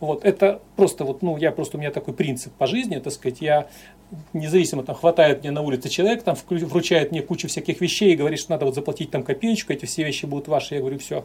Вот, 0.00 0.24
это 0.24 0.60
просто 0.76 1.04
вот, 1.04 1.22
ну, 1.22 1.36
я 1.36 1.50
просто, 1.50 1.76
у 1.76 1.80
меня 1.80 1.90
такой 1.90 2.14
принцип 2.14 2.52
по 2.52 2.66
жизни, 2.66 2.98
так 2.98 3.12
сказать, 3.12 3.40
я 3.40 3.66
независимо, 4.32 4.84
там, 4.84 4.94
хватает 4.94 5.42
мне 5.42 5.50
на 5.50 5.60
улице 5.60 5.88
человек, 5.88 6.22
там, 6.22 6.36
вручает 6.48 7.10
мне 7.10 7.20
кучу 7.20 7.48
всяких 7.48 7.80
вещей 7.80 8.12
и 8.12 8.16
говорит, 8.16 8.38
что 8.38 8.52
надо 8.52 8.64
вот 8.64 8.74
заплатить 8.74 9.10
там 9.10 9.24
копеечку, 9.24 9.72
эти 9.72 9.86
все 9.86 10.04
вещи 10.04 10.24
будут 10.24 10.46
ваши, 10.46 10.74
я 10.74 10.80
говорю, 10.80 10.98
все, 10.98 11.24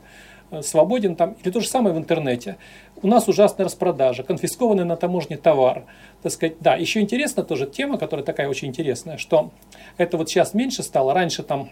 э, 0.52 0.64
свободен 0.64 1.16
там. 1.16 1.36
Или 1.44 1.52
то 1.52 1.60
же 1.60 1.68
самое 1.68 1.96
в 1.96 2.00
интернете. 2.00 2.58
У 3.02 3.08
нас 3.08 3.28
ужасная 3.28 3.66
распродажа, 3.66 4.24
конфискованный 4.24 4.86
на 4.86 4.98
таможне 4.98 5.38
товар, 5.38 5.84
так 6.24 6.32
сказать, 6.32 6.56
да, 6.60 6.76
еще 6.76 7.00
интересна 7.00 7.44
тоже 7.44 7.68
тема, 7.68 7.98
которая 7.98 8.26
такая 8.26 8.50
очень 8.50 8.70
интересная, 8.70 9.18
что 9.18 9.52
это 9.98 10.18
вот 10.18 10.30
сейчас 10.30 10.54
меньше 10.54 10.82
стало, 10.82 11.14
раньше 11.14 11.44
там 11.44 11.70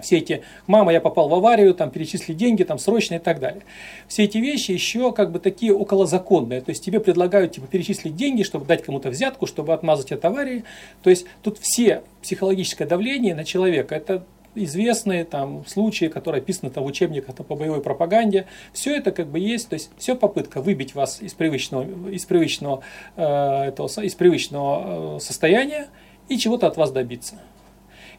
все 0.00 0.18
эти 0.18 0.42
«мама, 0.66 0.92
я 0.92 1.00
попал 1.00 1.28
в 1.28 1.34
аварию», 1.34 1.74
там, 1.74 1.90
перечисли 1.90 2.34
деньги, 2.34 2.62
там, 2.64 2.78
срочно 2.78 3.14
и 3.14 3.18
так 3.18 3.40
далее. 3.40 3.62
Все 4.08 4.24
эти 4.24 4.38
вещи 4.38 4.72
еще 4.72 5.12
как 5.12 5.32
бы 5.32 5.38
такие 5.38 5.74
околозаконные. 5.74 6.60
То 6.60 6.70
есть 6.70 6.84
тебе 6.84 7.00
предлагают 7.00 7.52
типа, 7.52 7.66
перечислить 7.66 8.16
деньги, 8.16 8.42
чтобы 8.42 8.66
дать 8.66 8.82
кому-то 8.82 9.10
взятку, 9.10 9.46
чтобы 9.46 9.72
отмазать 9.72 10.12
от 10.12 10.24
аварии. 10.24 10.64
То 11.02 11.10
есть 11.10 11.26
тут 11.42 11.58
все 11.58 12.02
психологическое 12.22 12.86
давление 12.86 13.34
на 13.34 13.44
человека. 13.44 13.94
Это 13.94 14.24
известные 14.56 15.24
там 15.24 15.64
случаи, 15.66 16.06
которые 16.06 16.40
описаны 16.40 16.70
там 16.70 16.84
в 16.84 16.86
учебниках 16.86 17.34
там, 17.36 17.46
по 17.46 17.54
боевой 17.54 17.80
пропаганде. 17.80 18.46
Все 18.72 18.96
это 18.96 19.12
как 19.12 19.28
бы 19.28 19.38
есть, 19.38 19.68
то 19.68 19.74
есть 19.74 19.90
все 19.98 20.16
попытка 20.16 20.60
выбить 20.60 20.94
вас 20.94 21.20
из 21.20 21.34
привычного, 21.34 22.10
из 22.10 22.24
привычного, 22.24 22.82
э, 23.16 23.22
этого, 23.22 23.88
из 24.02 24.14
привычного 24.14 25.16
э, 25.16 25.20
состояния 25.20 25.88
и 26.28 26.38
чего-то 26.38 26.66
от 26.66 26.76
вас 26.76 26.90
добиться. 26.90 27.40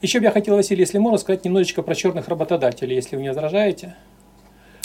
Еще 0.02 0.20
бы 0.20 0.26
я 0.26 0.32
хотел, 0.32 0.56
Василий, 0.56 0.82
если 0.82 0.98
можно, 0.98 1.18
сказать 1.18 1.46
немножечко 1.46 1.82
про 1.82 1.96
черных 1.96 2.28
работодателей, 2.28 2.96
если 2.96 3.16
вы 3.16 3.24
не 3.24 3.30
возражаете. 3.30 3.96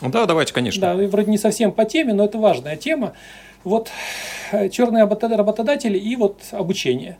Да, 0.00 0.26
давайте, 0.26 0.52
конечно. 0.52 0.80
Да, 0.80 0.94
вроде 0.94 1.30
не 1.30 1.38
совсем 1.38 1.72
по 1.72 1.84
теме, 1.84 2.12
но 2.12 2.24
это 2.24 2.38
важная 2.38 2.76
тема. 2.76 3.12
Вот 3.62 3.90
э, 4.50 4.68
черные 4.68 5.04
работодатели 5.04 5.96
и 5.96 6.16
вот 6.16 6.40
обучение. 6.50 7.18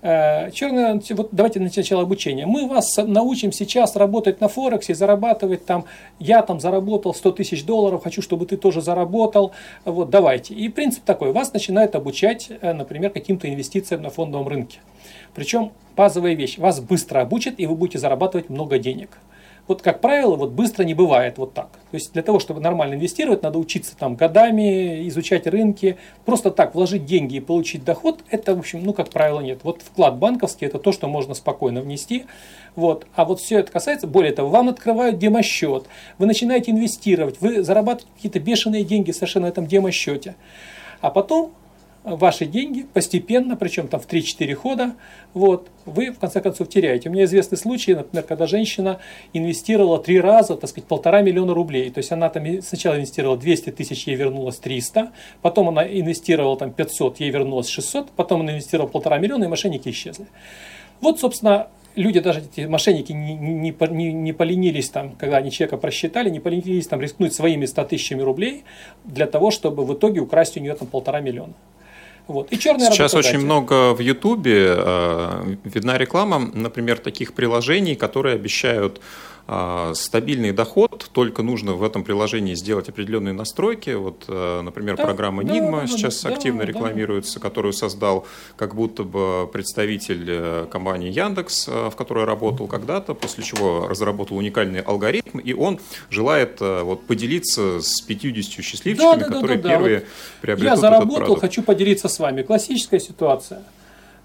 Э, 0.00 0.50
Черные, 0.52 1.00
вот 1.10 1.30
давайте 1.32 1.66
сначала 1.70 2.02
обучение. 2.02 2.46
Мы 2.46 2.68
вас 2.68 2.96
научим 2.98 3.50
сейчас 3.50 3.96
работать 3.96 4.40
на 4.40 4.48
Форексе, 4.48 4.94
зарабатывать 4.94 5.66
там, 5.66 5.86
я 6.20 6.42
там 6.42 6.60
заработал 6.60 7.14
100 7.14 7.32
тысяч 7.32 7.64
долларов, 7.64 8.04
хочу, 8.04 8.22
чтобы 8.22 8.46
ты 8.46 8.56
тоже 8.56 8.80
заработал, 8.80 9.52
вот 9.84 10.10
давайте. 10.10 10.54
И 10.54 10.68
принцип 10.68 11.02
такой, 11.04 11.32
вас 11.32 11.52
начинают 11.52 11.96
обучать, 11.96 12.48
э, 12.60 12.72
например, 12.72 13.10
каким-то 13.10 13.48
инвестициям 13.48 14.02
на 14.02 14.10
фондовом 14.10 14.46
рынке. 14.46 14.78
Причем 15.34 15.72
базовая 15.96 16.34
вещь, 16.34 16.58
вас 16.58 16.80
быстро 16.80 17.20
обучат, 17.20 17.54
и 17.58 17.66
вы 17.66 17.74
будете 17.74 17.98
зарабатывать 17.98 18.50
много 18.50 18.78
денег. 18.78 19.18
Вот, 19.68 19.82
как 19.82 20.00
правило, 20.00 20.34
вот 20.34 20.52
быстро 20.52 20.82
не 20.84 20.94
бывает 20.94 21.36
вот 21.36 21.52
так. 21.52 21.68
То 21.90 21.94
есть 21.94 22.14
для 22.14 22.22
того, 22.22 22.40
чтобы 22.40 22.58
нормально 22.58 22.94
инвестировать, 22.94 23.42
надо 23.42 23.58
учиться 23.58 23.94
там 23.94 24.16
годами, 24.16 25.06
изучать 25.08 25.46
рынки. 25.46 25.98
Просто 26.24 26.50
так 26.50 26.74
вложить 26.74 27.04
деньги 27.04 27.36
и 27.36 27.40
получить 27.40 27.84
доход, 27.84 28.20
это, 28.30 28.54
в 28.54 28.60
общем, 28.60 28.82
ну, 28.82 28.94
как 28.94 29.10
правило, 29.10 29.40
нет. 29.40 29.60
Вот 29.64 29.82
вклад 29.82 30.16
банковский, 30.16 30.64
это 30.64 30.78
то, 30.78 30.90
что 30.90 31.06
можно 31.06 31.34
спокойно 31.34 31.82
внести. 31.82 32.24
Вот. 32.76 33.06
А 33.14 33.26
вот 33.26 33.40
все 33.40 33.58
это 33.58 33.70
касается, 33.70 34.06
более 34.06 34.32
того, 34.32 34.48
вам 34.48 34.70
открывают 34.70 35.18
демосчет, 35.18 35.84
вы 36.16 36.24
начинаете 36.24 36.70
инвестировать, 36.70 37.38
вы 37.42 37.62
зарабатываете 37.62 38.10
какие-то 38.16 38.40
бешеные 38.40 38.84
деньги 38.84 39.10
совершенно 39.10 39.46
на 39.46 39.50
этом 39.50 39.66
демосчете. 39.66 40.34
А 41.02 41.10
потом 41.10 41.52
ваши 42.16 42.46
деньги 42.46 42.86
постепенно, 42.92 43.56
причем 43.56 43.88
там 43.88 44.00
в 44.00 44.06
3-4 44.06 44.54
хода, 44.54 44.94
вот, 45.34 45.68
вы 45.84 46.10
в 46.10 46.18
конце 46.18 46.40
концов 46.40 46.68
теряете. 46.68 47.08
У 47.08 47.12
меня 47.12 47.24
известны 47.24 47.56
случаи, 47.56 47.92
например, 47.92 48.24
когда 48.24 48.46
женщина 48.46 49.00
инвестировала 49.32 49.98
три 49.98 50.20
раза, 50.20 50.56
так 50.56 50.70
сказать, 50.70 50.88
полтора 50.88 51.22
миллиона 51.22 51.54
рублей. 51.54 51.90
То 51.90 51.98
есть 51.98 52.12
она 52.12 52.28
там 52.28 52.62
сначала 52.62 52.96
инвестировала 52.96 53.36
200 53.36 53.70
тысяч, 53.70 54.06
ей 54.06 54.16
вернулось 54.16 54.56
300, 54.56 55.12
потом 55.42 55.68
она 55.68 55.86
инвестировала 55.86 56.56
там 56.56 56.72
500, 56.72 57.20
ей 57.20 57.30
вернулось 57.30 57.68
600, 57.68 58.10
потом 58.10 58.40
она 58.40 58.52
инвестировала 58.52 58.88
полтора 58.88 59.18
миллиона, 59.18 59.44
и 59.44 59.48
мошенники 59.48 59.88
исчезли. 59.88 60.26
Вот, 61.00 61.20
собственно, 61.20 61.68
люди, 61.98 62.20
даже 62.20 62.40
эти 62.40 62.66
мошенники 62.66 63.12
не, 63.12 63.34
не, 63.34 63.74
не, 63.90 64.12
не 64.12 64.32
поленились 64.32 64.88
там, 64.88 65.12
когда 65.18 65.38
они 65.38 65.50
человека 65.50 65.76
просчитали, 65.76 66.30
не 66.30 66.40
поленились 66.40 66.86
там 66.86 67.00
рискнуть 67.00 67.34
своими 67.34 67.66
100 67.66 67.84
тысячами 67.84 68.22
рублей 68.22 68.64
для 69.04 69.26
того, 69.26 69.50
чтобы 69.50 69.84
в 69.84 69.92
итоге 69.94 70.20
украсть 70.20 70.56
у 70.56 70.60
нее 70.60 70.74
там 70.74 70.88
полтора 70.88 71.20
миллиона. 71.20 71.54
Вот. 72.28 72.52
И 72.52 72.58
черная 72.58 72.90
Сейчас 72.90 73.14
очень 73.14 73.38
много 73.38 73.94
в 73.94 74.00
Ютубе 74.00 74.74
э, 74.76 75.54
видна 75.64 75.96
реклама, 75.96 76.38
например, 76.52 76.98
таких 76.98 77.32
приложений, 77.32 77.96
которые 77.96 78.34
обещают 78.34 79.00
стабильный 79.94 80.52
доход, 80.52 81.08
только 81.12 81.42
нужно 81.42 81.72
в 81.72 81.82
этом 81.82 82.04
приложении 82.04 82.54
сделать 82.54 82.90
определенные 82.90 83.32
настройки. 83.32 83.90
Вот, 83.90 84.24
э, 84.28 84.60
например, 84.60 84.96
да, 84.96 85.04
программа 85.04 85.42
Enigma 85.42 85.82
да, 85.82 85.86
сейчас 85.86 86.22
да, 86.22 86.30
активно 86.30 86.60
да, 86.60 86.66
рекламируется, 86.66 87.40
которую 87.40 87.72
создал 87.72 88.26
как 88.56 88.74
будто 88.74 89.04
бы 89.04 89.48
представитель 89.50 90.24
э, 90.28 90.66
компании 90.70 91.10
Яндекс, 91.10 91.66
э, 91.66 91.90
в 91.90 91.96
которой 91.96 92.26
работал 92.26 92.66
когда-то, 92.66 93.14
после 93.14 93.42
чего 93.42 93.88
разработал 93.88 94.36
уникальный 94.36 94.80
алгоритм, 94.80 95.38
и 95.38 95.54
он 95.54 95.80
желает 96.10 96.60
вот, 96.60 97.06
поделиться 97.06 97.80
с 97.80 98.02
50 98.02 98.62
счастливчиками, 98.62 99.20
да, 99.20 99.28
да, 99.28 99.34
которые 99.34 99.56
да, 99.56 99.62
да, 99.62 99.68
первые 99.70 99.98
вот 99.98 100.06
приобретут 100.42 100.70
Я 100.70 100.76
заработал, 100.76 101.36
хочу 101.36 101.62
поделиться 101.62 102.08
с 102.08 102.18
вами 102.18 102.42
классическая 102.42 103.00
ситуация. 103.00 103.62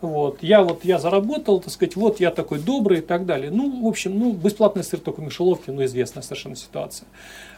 Вот. 0.04 0.44
Я 0.44 0.64
вот 0.64 0.84
я 0.84 1.00
заработал, 1.00 1.62
так 1.62 1.72
сказать, 1.72 1.96
вот 1.96 2.20
я 2.20 2.30
такой 2.30 2.60
добрый 2.60 2.98
и 2.98 3.02
так 3.02 3.26
далее. 3.26 3.50
Ну, 3.50 3.84
в 3.84 3.88
общем, 3.88 4.20
ну, 4.20 4.34
бесплатный 4.34 4.84
сыр 4.84 5.00
только 5.00 5.22
в 5.22 5.24
мышеловке, 5.24 5.72
ну, 5.72 5.82
известная 5.86 6.22
совершенно 6.22 6.58
ситуация. 6.58 7.08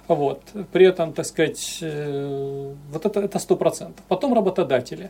Вот. 0.07 0.41
При 0.71 0.85
этом, 0.85 1.11
так 1.13 1.25
сказать, 1.25 1.79
э, 1.81 2.73
вот 2.91 3.03
это, 3.03 3.21
это 3.21 3.39
100%. 3.39 3.93
Потом 4.07 4.35
работодатели. 4.35 5.09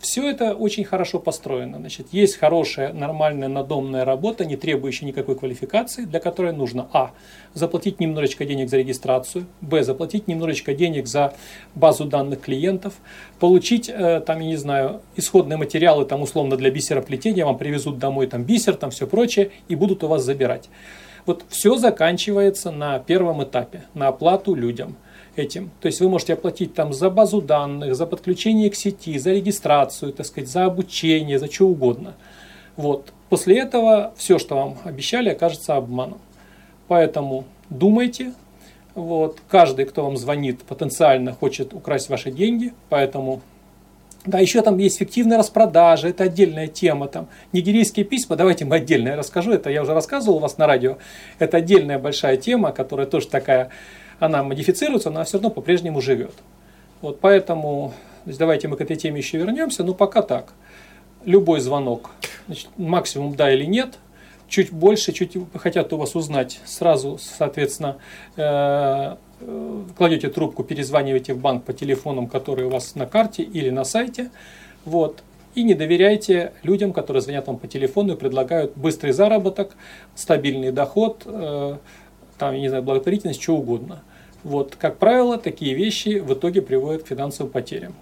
Все 0.00 0.30
это 0.30 0.54
очень 0.54 0.84
хорошо 0.84 1.18
построено. 1.18 1.76
Значит, 1.78 2.06
есть 2.10 2.38
хорошая, 2.38 2.94
нормальная, 2.94 3.48
надомная 3.48 4.06
работа, 4.06 4.46
не 4.46 4.56
требующая 4.56 5.06
никакой 5.06 5.36
квалификации, 5.36 6.04
для 6.04 6.20
которой 6.20 6.54
нужно 6.54 6.88
а. 6.94 7.10
заплатить 7.52 8.00
немножечко 8.00 8.46
денег 8.46 8.70
за 8.70 8.78
регистрацию, 8.78 9.44
б. 9.60 9.82
заплатить 9.82 10.26
немножечко 10.26 10.72
денег 10.72 11.06
за 11.06 11.34
базу 11.74 12.06
данных 12.06 12.40
клиентов, 12.40 12.94
получить, 13.38 13.90
э, 13.90 14.20
там, 14.20 14.40
я 14.40 14.46
не 14.46 14.56
знаю, 14.56 15.02
исходные 15.16 15.58
материалы, 15.58 16.06
там, 16.06 16.22
условно, 16.22 16.56
для 16.56 16.70
бисероплетения, 16.70 17.44
вам 17.44 17.58
привезут 17.58 17.98
домой 17.98 18.26
там 18.26 18.42
бисер, 18.42 18.76
там 18.76 18.90
все 18.90 19.06
прочее, 19.06 19.50
и 19.68 19.74
будут 19.74 20.02
у 20.02 20.08
вас 20.08 20.22
забирать. 20.24 20.70
Вот 21.26 21.44
все 21.50 21.76
заканчивается 21.76 22.70
на 22.70 22.98
первом 23.00 23.44
этапе, 23.44 23.82
на 23.92 24.08
оплату 24.08 24.54
людям 24.54 24.96
этим. 25.40 25.70
То 25.80 25.86
есть 25.86 26.00
вы 26.00 26.08
можете 26.08 26.34
оплатить 26.34 26.74
там 26.74 26.92
за 26.92 27.10
базу 27.10 27.40
данных, 27.40 27.94
за 27.94 28.06
подключение 28.06 28.70
к 28.70 28.74
сети, 28.74 29.18
за 29.18 29.32
регистрацию, 29.32 30.12
так 30.12 30.26
сказать, 30.26 30.48
за 30.48 30.64
обучение, 30.64 31.38
за 31.38 31.50
что 31.50 31.66
угодно. 31.66 32.14
Вот. 32.76 33.12
После 33.28 33.58
этого 33.58 34.12
все, 34.16 34.38
что 34.38 34.56
вам 34.56 34.78
обещали, 34.84 35.30
окажется 35.30 35.76
обманом. 35.76 36.18
Поэтому 36.88 37.44
думайте. 37.68 38.34
Вот. 38.94 39.38
Каждый, 39.48 39.84
кто 39.84 40.04
вам 40.04 40.16
звонит, 40.16 40.62
потенциально 40.62 41.32
хочет 41.32 41.74
украсть 41.74 42.08
ваши 42.08 42.30
деньги, 42.30 42.72
поэтому 42.88 43.40
да, 44.26 44.38
еще 44.38 44.60
там 44.60 44.76
есть 44.76 44.98
фиктивная 44.98 45.38
распродажа, 45.38 46.08
это 46.08 46.24
отдельная 46.24 46.66
тема. 46.66 47.08
Там 47.08 47.28
нигерийские 47.52 48.04
письма, 48.04 48.36
давайте 48.36 48.66
мы 48.66 48.76
отдельно 48.76 49.08
я 49.08 49.16
расскажу, 49.16 49.52
это 49.52 49.70
я 49.70 49.82
уже 49.82 49.94
рассказывал 49.94 50.36
у 50.36 50.40
вас 50.40 50.58
на 50.58 50.66
радио. 50.66 50.98
Это 51.38 51.56
отдельная 51.56 51.98
большая 51.98 52.36
тема, 52.36 52.72
которая 52.72 53.06
тоже 53.06 53.28
такая, 53.28 53.70
она 54.20 54.44
модифицируется, 54.44 55.08
она 55.08 55.24
все 55.24 55.38
равно 55.38 55.50
по-прежнему 55.50 56.00
живет. 56.00 56.34
Вот 57.00 57.18
поэтому, 57.20 57.92
давайте 58.24 58.68
мы 58.68 58.76
к 58.76 58.80
этой 58.80 58.96
теме 58.96 59.18
еще 59.18 59.38
вернемся, 59.38 59.82
но 59.82 59.94
пока 59.94 60.22
так. 60.22 60.52
Любой 61.24 61.60
звонок, 61.60 62.10
значит, 62.46 62.68
максимум 62.76 63.34
да 63.34 63.52
или 63.52 63.64
нет, 63.64 63.98
чуть 64.48 64.72
больше, 64.72 65.12
чуть 65.12 65.36
хотят 65.56 65.92
у 65.92 65.96
вас 65.96 66.14
узнать, 66.14 66.60
сразу, 66.64 67.18
соответственно, 67.18 67.96
э, 68.36 69.16
Э, 69.40 69.82
кладете 69.96 70.28
трубку, 70.28 70.64
перезваниваете 70.64 71.32
в 71.32 71.38
банк 71.38 71.64
по 71.64 71.72
телефонам, 71.72 72.26
которые 72.26 72.66
у 72.66 72.70
вас 72.70 72.94
на 72.94 73.06
карте 73.06 73.42
или 73.42 73.70
на 73.70 73.84
сайте. 73.84 74.30
Вот. 74.84 75.22
И 75.54 75.62
не 75.62 75.74
доверяйте 75.74 76.52
людям, 76.62 76.92
которые 76.92 77.22
звонят 77.22 77.46
вам 77.46 77.58
по 77.58 77.66
телефону 77.66 78.14
и 78.14 78.16
предлагают 78.16 78.76
быстрый 78.76 79.12
заработок, 79.12 79.74
стабильный 80.14 80.72
доход, 80.72 81.22
э, 81.24 81.76
там, 82.38 82.54
я 82.54 82.60
не 82.60 82.68
знаю, 82.68 82.82
благотворительность, 82.82 83.42
что 83.42 83.56
угодно. 83.56 84.02
Вот, 84.42 84.76
как 84.76 84.96
правило, 84.98 85.38
такие 85.38 85.74
вещи 85.74 86.18
в 86.18 86.32
итоге 86.32 86.62
приводят 86.62 87.02
к 87.02 87.08
финансовым 87.08 87.52
потерям. 87.52 87.94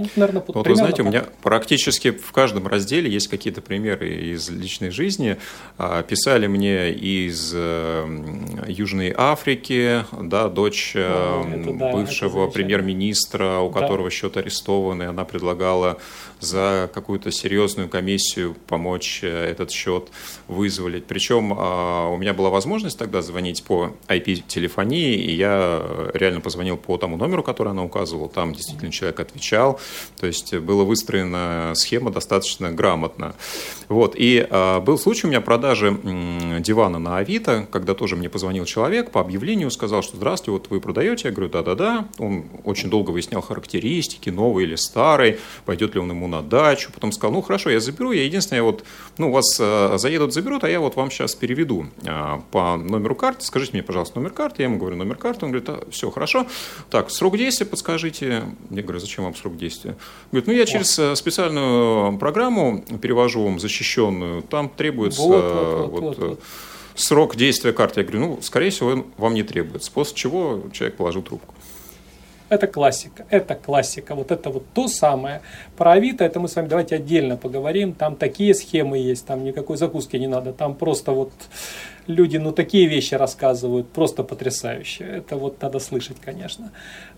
Ну, 0.00 0.08
наверное, 0.16 0.42
вот 0.46 0.66
вы 0.66 0.74
знаете, 0.74 0.98
так. 0.98 1.06
у 1.06 1.08
меня 1.08 1.24
практически 1.42 2.10
в 2.10 2.32
каждом 2.32 2.66
разделе 2.66 3.10
есть 3.10 3.28
какие-то 3.28 3.60
примеры 3.60 4.08
из 4.32 4.48
личной 4.48 4.90
жизни. 4.90 5.36
А, 5.78 6.02
писали 6.02 6.46
мне 6.46 6.90
из 6.90 7.52
э, 7.54 8.64
Южной 8.66 9.14
Африки, 9.16 10.04
да, 10.20 10.48
дочь 10.48 10.92
э, 10.94 11.00
это, 11.00 11.72
да, 11.72 11.92
бывшего 11.92 12.48
премьер-министра, 12.48 13.58
у 13.58 13.70
да. 13.70 13.80
которого 13.80 14.10
счет 14.10 14.36
арестованный, 14.36 15.08
она 15.08 15.24
предлагала 15.24 15.98
за 16.40 16.90
какую-то 16.92 17.30
серьезную 17.30 17.88
комиссию 17.88 18.56
помочь 18.66 19.20
э, 19.22 19.50
этот 19.50 19.70
счет 19.70 20.08
вызволить. 20.48 21.04
Причем 21.04 21.54
а, 21.56 22.08
у 22.08 22.16
меня 22.16 22.34
была 22.34 22.50
возможность 22.50 22.98
тогда 22.98 23.22
звонить 23.22 23.62
по 23.62 23.94
IP-телефонии, 24.08 25.14
и 25.14 25.34
я 25.34 25.82
реально 26.14 26.40
позвонил 26.40 26.76
по 26.76 26.96
тому 26.96 27.16
номеру, 27.16 27.42
который 27.42 27.68
она 27.68 27.84
указывала. 27.84 28.28
Там 28.28 28.54
действительно 28.54 28.90
человек 28.90 29.20
отвечал. 29.20 29.80
То 30.18 30.26
есть 30.26 30.54
была 30.54 30.84
выстроена 30.84 31.72
схема 31.74 32.10
достаточно 32.10 32.70
грамотно. 32.70 33.34
Вот. 33.88 34.14
И 34.16 34.46
а, 34.48 34.80
был 34.80 34.98
случай 34.98 35.26
у 35.26 35.30
меня 35.30 35.40
продажи 35.40 35.88
м, 35.88 36.62
дивана 36.62 36.98
на 36.98 37.18
Авито, 37.18 37.66
когда 37.70 37.94
тоже 37.94 38.16
мне 38.16 38.28
позвонил 38.28 38.64
человек 38.64 39.10
по 39.10 39.20
объявлению, 39.20 39.70
сказал, 39.70 40.02
что 40.02 40.16
здравствуйте, 40.16 40.52
вот 40.52 40.70
вы 40.70 40.80
продаете? 40.80 41.28
Я 41.28 41.34
говорю, 41.34 41.50
да-да-да. 41.50 42.08
Он 42.18 42.44
очень 42.64 42.90
долго 42.90 43.10
выяснял 43.10 43.40
характеристики, 43.40 44.30
новый 44.30 44.64
или 44.64 44.76
старый, 44.76 45.38
пойдет 45.64 45.94
ли 45.94 46.00
он 46.00 46.10
ему 46.10 46.28
на 46.28 46.42
дачу. 46.42 46.90
Потом 46.92 47.12
сказал, 47.12 47.32
ну 47.32 47.42
хорошо, 47.42 47.70
я 47.70 47.80
заберу, 47.80 48.12
я 48.12 48.24
единственное, 48.24 48.62
вот, 48.62 48.84
ну, 49.18 49.32
вас 49.32 49.58
а, 49.60 49.96
заедут, 49.96 50.32
заберут, 50.32 50.64
а 50.64 50.68
я 50.68 50.80
вот 50.80 50.96
вам 50.96 51.10
сейчас 51.10 51.34
переведу 51.34 51.86
а, 52.06 52.42
по 52.50 52.76
номеру 52.76 53.14
карты. 53.14 53.44
Скажите 53.44 53.72
мне, 53.72 53.82
пожалуйста, 53.82 54.18
номер 54.18 54.30
карты. 54.30 54.62
Я 54.62 54.68
ему 54.68 54.78
говорю, 54.78 54.96
номер 54.96 55.16
карты. 55.16 55.46
Он 55.46 55.52
говорит, 55.52 55.68
а, 55.68 55.90
все, 55.90 56.10
хорошо. 56.10 56.46
Так, 56.90 57.10
срок 57.10 57.36
действия 57.36 57.66
подскажите. 57.66 58.44
Я 58.70 58.82
говорю, 58.82 59.00
зачем 59.00 59.24
вам 59.24 59.34
срок 59.34 59.56
действия? 59.56 59.79
Говорит, 60.30 60.46
ну 60.46 60.52
я 60.52 60.66
через 60.66 60.98
э, 60.98 61.16
специальную 61.16 62.18
программу 62.18 62.84
перевожу 63.00 63.44
вам 63.44 63.58
защищенную, 63.58 64.42
там 64.42 64.68
требуется 64.68 65.22
вот, 65.22 65.44
вот, 65.44 65.90
вот, 65.90 66.02
вот, 66.02 66.18
вот. 66.18 66.40
срок 66.94 67.36
действия 67.36 67.72
карты. 67.72 68.00
Я 68.00 68.06
говорю, 68.06 68.20
ну, 68.20 68.38
скорее 68.42 68.70
всего, 68.70 68.90
он 68.90 69.06
вам 69.16 69.34
не 69.34 69.42
требуется. 69.42 69.90
После 69.92 70.16
чего 70.16 70.62
человек 70.72 70.96
положил 70.96 71.22
трубку. 71.22 71.54
Это 72.50 72.66
классика, 72.66 73.26
это 73.30 73.54
классика, 73.54 74.16
вот 74.16 74.32
это 74.32 74.50
вот 74.50 74.64
то 74.74 74.88
самое. 74.88 75.40
Про 75.76 75.92
Авито, 75.92 76.24
это 76.24 76.40
мы 76.40 76.48
с 76.48 76.56
вами 76.56 76.66
давайте 76.66 76.96
отдельно 76.96 77.36
поговорим, 77.36 77.92
там 77.92 78.16
такие 78.16 78.54
схемы 78.54 78.98
есть, 78.98 79.24
там 79.24 79.44
никакой 79.44 79.76
закуски 79.76 80.16
не 80.16 80.26
надо, 80.26 80.52
там 80.52 80.74
просто 80.74 81.12
вот 81.12 81.30
люди, 82.10 82.36
ну, 82.36 82.52
такие 82.52 82.86
вещи 82.86 83.14
рассказывают, 83.14 83.88
просто 83.88 84.22
потрясающие. 84.22 85.08
Это 85.08 85.36
вот 85.36 85.60
надо 85.62 85.78
слышать, 85.78 86.18
конечно. 86.24 86.70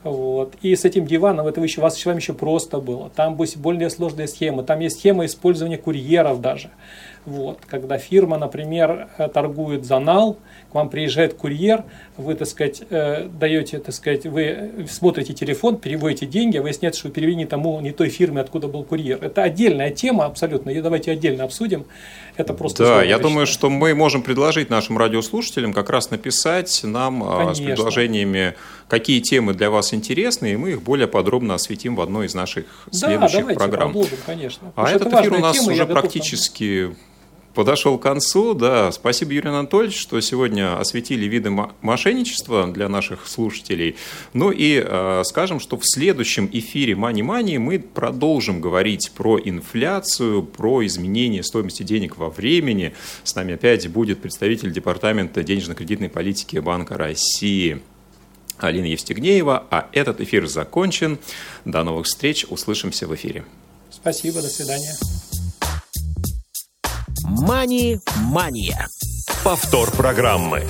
Вот. 0.04 0.54
И 0.62 0.74
с 0.74 0.84
этим 0.84 1.06
диваном, 1.06 1.46
это 1.46 1.60
еще, 1.60 1.80
вас 1.80 1.98
с 1.98 2.06
вами 2.06 2.18
еще 2.18 2.34
просто 2.34 2.78
было. 2.78 3.10
Там 3.10 3.36
более 3.56 3.90
сложные 3.90 4.28
схемы. 4.28 4.62
Там 4.62 4.80
есть 4.80 4.98
схема 4.98 5.24
использования 5.26 5.78
курьеров 5.78 6.40
даже. 6.40 6.70
Вот. 7.24 7.60
Когда 7.68 7.98
фирма, 7.98 8.36
например, 8.36 9.08
э, 9.16 9.28
торгует 9.28 9.84
за 9.84 10.00
нал, 10.00 10.38
к 10.70 10.74
вам 10.74 10.88
приезжает 10.88 11.34
курьер, 11.34 11.84
вы, 12.16 12.34
так 12.34 12.48
сказать, 12.48 12.82
э, 12.90 13.28
даете, 13.28 13.78
так 13.78 13.94
сказать, 13.94 14.26
вы 14.26 14.86
смотрите 14.90 15.32
телефон, 15.32 15.76
переводите 15.76 16.26
деньги, 16.26 16.56
а 16.56 16.62
выясняется, 16.62 16.98
что 16.98 17.08
вы 17.08 17.14
перевели 17.14 17.36
не 17.36 17.46
тому, 17.46 17.80
не 17.80 17.92
той 17.92 18.08
фирме, 18.08 18.40
откуда 18.40 18.66
был 18.66 18.82
курьер. 18.82 19.22
Это 19.22 19.42
отдельная 19.42 19.90
тема 19.90 20.24
абсолютно, 20.24 20.70
ее 20.70 20.82
давайте 20.82 21.12
отдельно 21.12 21.44
обсудим. 21.44 21.84
Это 22.36 22.54
просто... 22.54 22.84
Да, 22.84 23.02
я 23.02 23.18
думаю, 23.18 23.46
что 23.46 23.70
мы 23.70 23.94
можем 23.94 24.22
предложить 24.22 24.68
нашим 24.68 24.98
радиослушателям 24.98 25.72
как 25.72 25.90
раз 25.90 26.10
написать 26.10 26.80
нам 26.82 27.22
Конечно. 27.22 27.50
А, 27.50 27.54
с 27.54 27.60
предложениями, 27.60 28.54
какие 28.88 29.20
темы 29.20 29.54
для 29.54 29.70
вас 29.70 29.94
интересны, 29.94 30.54
и 30.54 30.56
мы 30.56 30.70
их 30.70 30.82
более 30.82 31.06
подробно 31.06 31.54
осветим 31.54 31.94
в 31.94 32.00
одной 32.00 32.26
из 32.26 32.34
наших 32.34 32.64
следующих 32.90 33.46
да, 33.46 33.54
программ. 33.54 33.94
конечно. 34.26 34.72
А 34.74 34.90
этот 34.90 35.12
эфир 35.12 35.34
у 35.34 35.38
нас 35.38 35.58
тема, 35.58 35.72
уже 35.72 35.86
практически 35.86 36.94
подошел 37.54 37.98
к 37.98 38.02
концу. 38.02 38.54
Да, 38.54 38.92
спасибо, 38.92 39.32
Юрий 39.32 39.48
Анатольевич, 39.48 40.00
что 40.00 40.20
сегодня 40.20 40.78
осветили 40.78 41.26
виды 41.26 41.50
мошенничества 41.80 42.66
для 42.66 42.88
наших 42.88 43.26
слушателей. 43.26 43.96
Ну 44.32 44.50
и 44.50 44.82
э, 44.84 45.22
скажем, 45.24 45.60
что 45.60 45.76
в 45.76 45.82
следующем 45.84 46.48
эфире 46.52 46.94
Money 46.94 47.20
Money 47.20 47.58
мы 47.58 47.78
продолжим 47.78 48.60
говорить 48.60 49.12
про 49.14 49.38
инфляцию, 49.38 50.42
про 50.42 50.84
изменение 50.86 51.42
стоимости 51.42 51.82
денег 51.82 52.16
во 52.16 52.30
времени. 52.30 52.94
С 53.24 53.34
нами 53.34 53.54
опять 53.54 53.88
будет 53.88 54.20
представитель 54.20 54.72
Департамента 54.72 55.42
денежно-кредитной 55.42 56.08
политики 56.08 56.58
Банка 56.58 56.96
России. 56.96 57.82
Алина 58.58 58.86
Евстигнеева, 58.86 59.66
а 59.70 59.88
этот 59.92 60.20
эфир 60.20 60.46
закончен. 60.46 61.18
До 61.64 61.82
новых 61.82 62.06
встреч, 62.06 62.46
услышимся 62.48 63.08
в 63.08 63.14
эфире. 63.14 63.44
Спасибо, 63.90 64.40
до 64.40 64.48
свидания. 64.48 64.96
Мани-мания. 67.24 68.88
Повтор 69.44 69.90
программы. 69.90 70.64